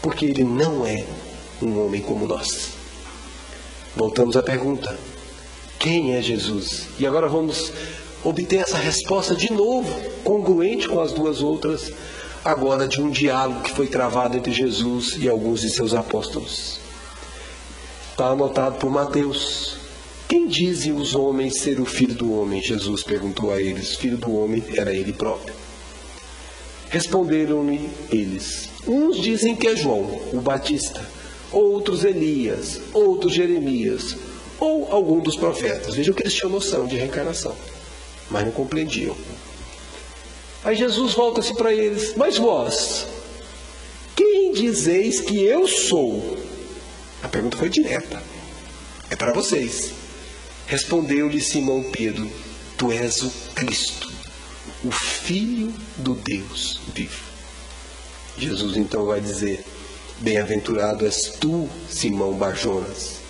[0.00, 1.04] Porque ele não é
[1.60, 2.70] um homem como nós.
[3.94, 4.98] Voltamos à pergunta:
[5.78, 6.88] quem é Jesus?
[6.98, 7.72] E agora vamos
[8.24, 9.92] obter essa resposta de novo,
[10.24, 11.92] congruente com as duas outras,
[12.42, 16.80] agora de um diálogo que foi travado entre Jesus e alguns de seus apóstolos.
[18.12, 19.78] Está anotado por Mateus.
[20.28, 22.60] Quem dizem os homens ser o filho do homem?
[22.60, 23.96] Jesus perguntou a eles.
[23.96, 25.54] Filho do homem era ele próprio.
[26.90, 31.02] Responderam-lhe eles: Uns dizem que é João, o Batista,
[31.50, 34.14] outros Elias, outros Jeremias
[34.60, 35.94] ou algum dos profetas.
[35.94, 37.56] Vejam que eles tinham noção de reencarnação,
[38.30, 39.16] mas não compreendiam.
[40.62, 43.06] Aí Jesus volta-se para eles: Mas vós,
[44.14, 46.41] quem dizeis que eu sou?
[47.22, 48.22] A pergunta foi direta.
[49.10, 49.92] É para vocês.
[50.66, 52.30] Respondeu-lhe Simão Pedro:
[52.76, 54.12] Tu és o Cristo,
[54.84, 57.22] o Filho do Deus vivo.
[58.36, 59.64] Jesus então vai dizer:
[60.18, 63.22] Bem-aventurado és tu, Simão Barjonas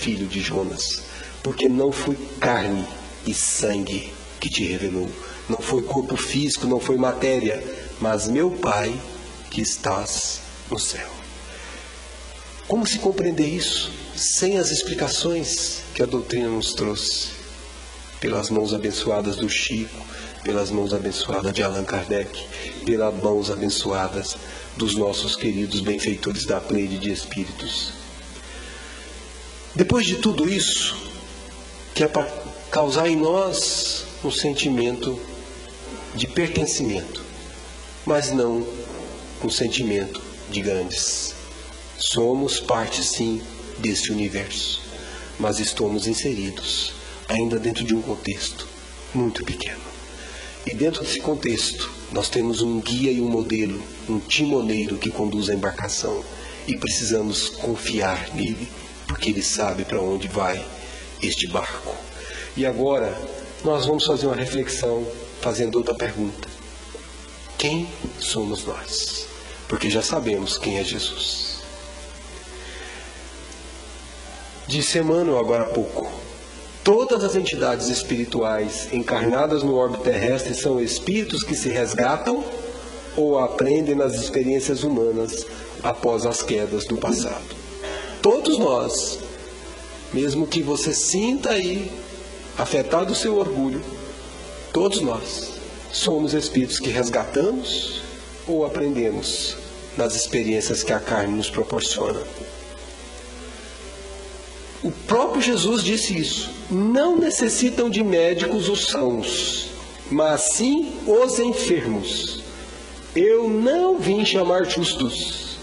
[0.00, 1.02] filho de Jonas,
[1.42, 2.86] porque não foi carne
[3.26, 5.10] e sangue que te revelou,
[5.48, 7.62] não foi corpo físico, não foi matéria,
[8.00, 8.98] mas meu Pai
[9.50, 11.19] que estás no céu.
[12.70, 17.30] Como se compreender isso sem as explicações que a doutrina nos trouxe?
[18.20, 20.06] Pelas mãos abençoadas do Chico,
[20.44, 22.46] pelas mãos abençoadas de Allan Kardec,
[22.86, 24.36] pelas mãos abençoadas
[24.76, 27.92] dos nossos queridos benfeitores da Pleide de Espíritos.
[29.74, 30.96] Depois de tudo isso,
[31.92, 32.32] que é para
[32.70, 35.18] causar em nós um sentimento
[36.14, 37.20] de pertencimento,
[38.06, 38.64] mas não
[39.42, 41.39] um sentimento de grandes.
[42.02, 43.42] Somos parte, sim,
[43.76, 44.80] desse universo,
[45.38, 46.94] mas estamos inseridos
[47.28, 48.66] ainda dentro de um contexto
[49.14, 49.82] muito pequeno.
[50.66, 55.48] E dentro desse contexto, Nós temos um guia e um modelo, um timoneiro que conduz
[55.48, 56.24] a embarcação
[56.66, 58.66] e precisamos confiar nele,
[59.06, 60.64] porque ele sabe para onde vai
[61.22, 61.94] este barco.
[62.56, 63.16] E agora
[63.62, 65.06] nós vamos fazer uma reflexão
[65.40, 66.48] fazendo outra pergunta:
[67.56, 67.88] Quem
[68.18, 69.26] somos nós?
[69.68, 71.49] Porque já sabemos quem é Jesus.
[74.70, 76.08] Disse Emmanuel agora há pouco:
[76.84, 82.44] Todas as entidades espirituais encarnadas no orbe terrestre são espíritos que se resgatam
[83.16, 85.44] ou aprendem nas experiências humanas
[85.82, 87.42] após as quedas do passado.
[88.22, 89.18] Todos nós,
[90.12, 91.90] mesmo que você sinta aí
[92.56, 93.82] afetado o seu orgulho,
[94.72, 95.50] todos nós
[95.90, 98.02] somos espíritos que resgatamos
[98.46, 99.56] ou aprendemos
[99.96, 102.20] nas experiências que a carne nos proporciona.
[104.82, 106.50] O próprio Jesus disse isso.
[106.70, 109.70] Não necessitam de médicos os sãos,
[110.10, 112.42] mas sim os enfermos.
[113.14, 115.56] Eu não vim chamar justos,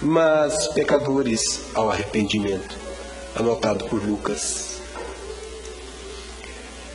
[0.00, 2.76] mas pecadores ao arrependimento.
[3.36, 4.78] Anotado por Lucas.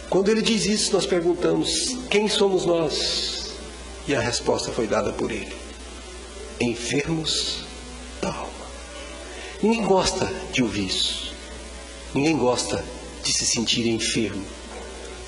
[0.09, 3.51] Quando ele diz isso, nós perguntamos: quem somos nós?
[4.07, 5.53] E a resposta foi dada por ele:
[6.59, 7.63] enfermos
[8.21, 8.49] da alma.
[9.61, 11.28] Ninguém gosta de ouvir isso.
[12.13, 12.83] Ninguém gosta
[13.23, 14.43] de se sentir enfermo.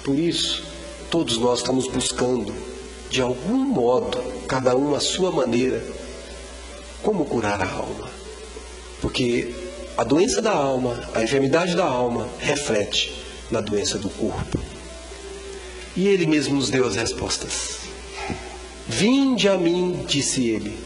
[0.03, 0.63] Por isso,
[1.11, 2.53] todos nós estamos buscando,
[3.09, 4.17] de algum modo,
[4.47, 5.85] cada um à sua maneira,
[7.03, 8.09] como curar a alma.
[8.99, 9.53] Porque
[9.95, 13.13] a doença da alma, a enfermidade da alma, reflete
[13.51, 14.59] na doença do corpo.
[15.95, 17.81] E ele mesmo nos deu as respostas.
[18.87, 20.77] Vinde a mim, disse ele,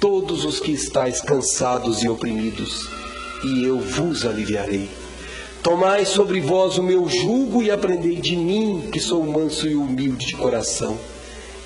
[0.00, 2.88] todos os que estáis cansados e oprimidos,
[3.44, 4.88] e eu vos aliviarei.
[5.64, 10.26] Tomai sobre vós o meu jugo e aprendei de mim, que sou manso e humilde
[10.26, 11.00] de coração,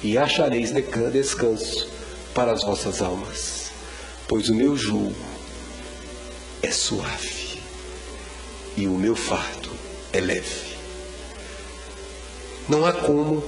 [0.05, 1.89] e achareis descanso
[2.33, 3.73] para as vossas almas,
[4.29, 5.17] pois o meu jugo
[6.63, 7.61] é suave
[8.77, 9.69] e o meu fardo
[10.13, 10.77] é leve.
[12.69, 13.43] Não há como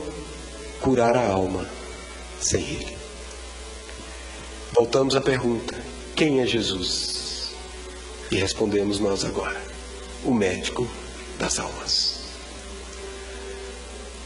[0.80, 1.64] curar a alma
[2.40, 2.96] sem Ele.
[4.72, 5.80] Voltamos à pergunta:
[6.16, 7.52] quem é Jesus?
[8.32, 9.69] E respondemos nós agora
[10.24, 10.88] o médico
[11.38, 12.20] das almas.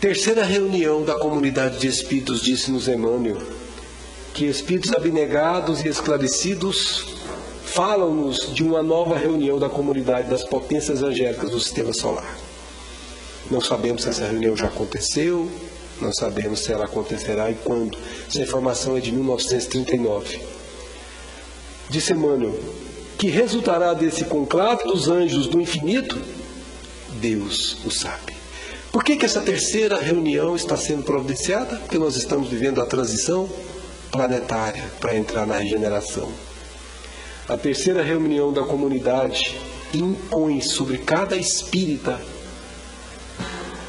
[0.01, 3.39] Terceira reunião da comunidade de espíritos, disse-nos Emmanuel,
[4.35, 7.07] que espíritos abnegados e esclarecidos
[7.65, 12.39] falam-nos de uma nova reunião da comunidade das potências angélicas do sistema solar.
[13.51, 15.51] Não sabemos se essa reunião já aconteceu,
[16.01, 17.97] não sabemos se ela acontecerá e quando.
[18.29, 20.41] Essa informação é de 1939.
[21.89, 22.59] Disse Emmanuel,
[23.19, 26.21] que resultará desse conclave dos anjos do infinito,
[27.21, 28.35] Deus o sabe.
[28.93, 31.77] Por que, que essa terceira reunião está sendo providenciada?
[31.77, 33.49] Porque nós estamos vivendo a transição
[34.11, 36.31] planetária para entrar na regeneração.
[37.49, 39.59] A terceira reunião da comunidade
[39.93, 42.21] impõe sobre cada espírita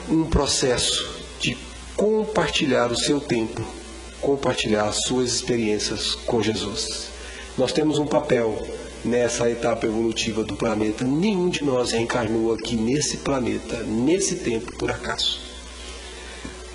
[0.09, 1.07] um processo
[1.39, 1.57] de
[1.95, 3.63] compartilhar o seu tempo,
[4.21, 7.09] compartilhar as suas experiências com Jesus.
[7.57, 8.67] Nós temos um papel
[9.05, 11.05] nessa etapa evolutiva do planeta.
[11.05, 15.39] Nenhum de nós reencarnou aqui nesse planeta, nesse tempo, por acaso.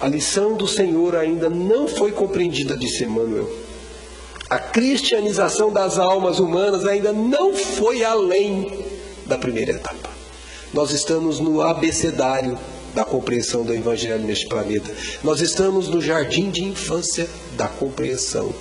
[0.00, 3.50] A lição do Senhor ainda não foi compreendida, disse Emmanuel.
[4.48, 8.84] A cristianização das almas humanas ainda não foi além
[9.26, 10.08] da primeira etapa.
[10.72, 12.58] Nós estamos no abecedário
[12.94, 14.90] da compreensão do Evangelho neste planeta.
[15.22, 18.52] Nós estamos no jardim de infância da compreensão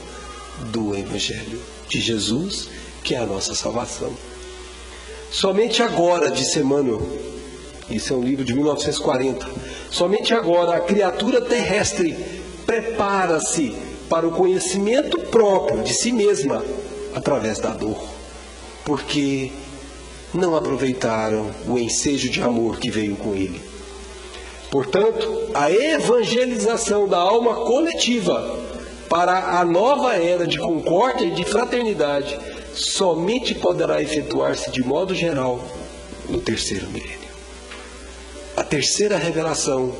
[0.72, 2.70] do Evangelho de Jesus
[3.10, 4.14] que é a nossa salvação.
[5.32, 7.02] Somente agora, disse Emmanuel,
[7.90, 9.50] isso é um livro de 1940,
[9.90, 12.16] somente agora a criatura terrestre
[12.68, 13.76] prepara-se
[14.08, 16.64] para o conhecimento próprio de si mesma
[17.16, 18.00] através da dor,
[18.86, 19.52] porque
[20.32, 23.60] não aproveitaram o ensejo de amor que veio com ele.
[24.70, 28.60] Portanto, a evangelização da alma coletiva
[29.10, 35.64] para a nova era de concórdia e de fraternidade somente poderá efetuar-se de modo geral
[36.30, 37.30] no terceiro milênio.
[38.56, 39.94] A terceira revelação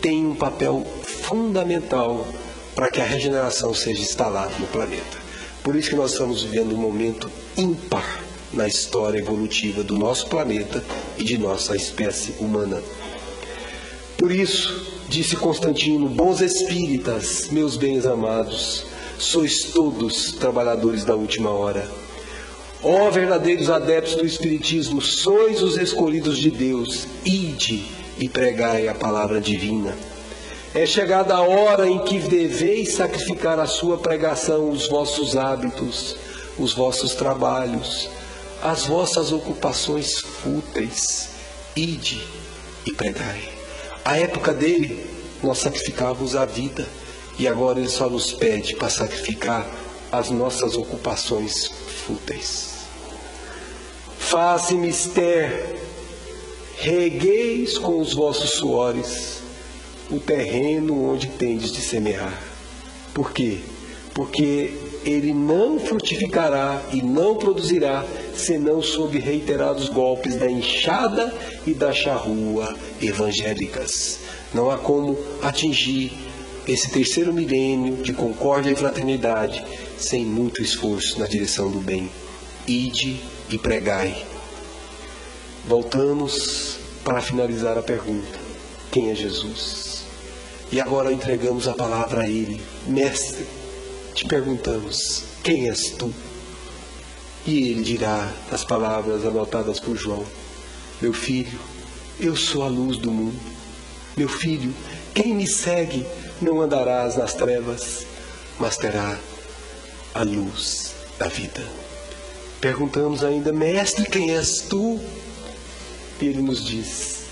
[0.00, 2.26] tem um papel fundamental
[2.74, 5.24] para que a regeneração seja instalada no planeta.
[5.62, 10.84] Por isso que nós estamos vivendo um momento ímpar na história evolutiva do nosso planeta
[11.16, 12.82] e de nossa espécie humana.
[14.18, 18.86] Por isso, disse Constantino, bons espíritas, meus bens amados,
[19.18, 22.03] sois todos trabalhadores da última hora
[22.86, 27.82] Ó oh, verdadeiros adeptos do Espiritismo, sois os escolhidos de Deus, ide
[28.18, 29.96] e pregai a palavra divina.
[30.74, 36.14] É chegada a hora em que deveis sacrificar a sua pregação, os vossos hábitos,
[36.58, 38.10] os vossos trabalhos,
[38.62, 41.30] as vossas ocupações fúteis.
[41.74, 42.22] Ide
[42.84, 43.48] e pregai.
[44.04, 45.06] A época dele,
[45.42, 46.86] nós sacrificávamos a vida
[47.38, 49.66] e agora ele só nos pede para sacrificar
[50.12, 51.70] as nossas ocupações
[52.06, 52.73] fúteis.
[54.24, 55.76] Faça mister,
[56.78, 59.42] regueis com os vossos suores
[60.10, 62.42] o terreno onde tendes de semear.
[63.12, 63.58] Por quê?
[64.14, 64.72] Porque
[65.04, 68.04] ele não frutificará e não produzirá
[68.34, 71.32] senão sob reiterados golpes da enxada
[71.66, 74.20] e da charrua evangélicas.
[74.54, 76.12] Não há como atingir
[76.66, 79.62] esse terceiro milênio de concórdia e fraternidade
[79.98, 82.10] sem muito esforço na direção do bem.
[82.66, 84.26] Ide e pregai.
[85.66, 88.38] Voltamos para finalizar a pergunta:
[88.90, 90.04] quem é Jesus?
[90.70, 92.60] E agora entregamos a palavra a Ele.
[92.86, 93.46] Mestre,
[94.14, 96.12] te perguntamos: quem és tu?
[97.46, 100.24] E ele dirá as palavras anotadas por João:
[101.00, 101.58] Meu filho,
[102.18, 103.38] eu sou a luz do mundo.
[104.16, 104.72] Meu filho,
[105.12, 106.06] quem me segue
[106.40, 108.06] não andarás nas trevas,
[108.58, 109.18] mas terá
[110.14, 111.83] a luz da vida.
[112.64, 114.98] Perguntamos ainda, Mestre, quem és tu?
[116.18, 117.24] E ele nos diz: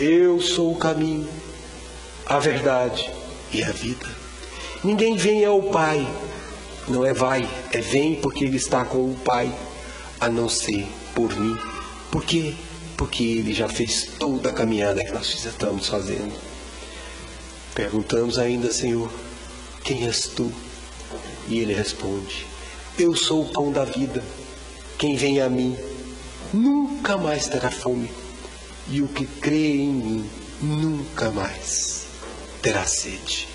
[0.00, 1.28] Eu sou o caminho,
[2.26, 3.08] a verdade
[3.52, 4.08] e a vida.
[4.82, 6.04] Ninguém vem ao Pai
[6.88, 9.56] não é vai, é vem porque ele está com o Pai,
[10.18, 11.56] a não ser por mim.
[12.10, 12.52] Por quê?
[12.96, 16.34] Porque ele já fez toda a caminhada que nós estamos fazendo.
[17.72, 19.12] Perguntamos ainda, Senhor,
[19.84, 20.52] quem és tu?
[21.46, 22.44] E ele responde:
[22.98, 24.24] Eu sou o pão da vida.
[24.98, 25.76] Quem vem a mim
[26.54, 28.10] nunca mais terá fome,
[28.88, 30.30] e o que crê em mim
[30.62, 32.06] nunca mais
[32.62, 33.46] terá sede.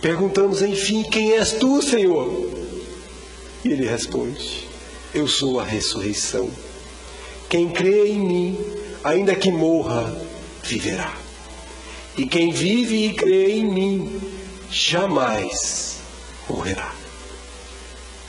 [0.00, 2.50] Perguntamos, enfim, quem és tu, Senhor?
[3.62, 4.66] E ele responde:
[5.12, 6.48] Eu sou a ressurreição.
[7.50, 8.58] Quem crê em mim,
[9.04, 10.16] ainda que morra,
[10.62, 11.14] viverá.
[12.16, 14.20] E quem vive e crê em mim,
[14.70, 15.96] jamais
[16.48, 16.94] morrerá.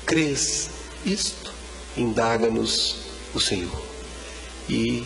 [0.06, 1.54] Crês isto?
[1.98, 2.98] Indaga-nos
[3.34, 3.82] o Senhor.
[4.70, 5.06] E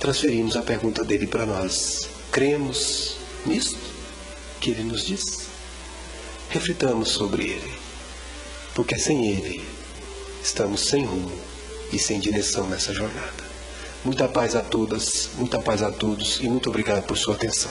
[0.00, 2.08] transferimos a pergunta dele para nós.
[2.30, 3.78] Cremos nisto
[4.60, 5.52] que ele nos diz?
[6.52, 7.72] reflitamos sobre ele,
[8.74, 9.64] porque sem ele
[10.44, 11.32] estamos sem rumo
[11.90, 13.42] e sem direção nessa jornada.
[14.04, 17.70] Muita paz a todas, muita paz a todos e muito obrigado por sua atenção.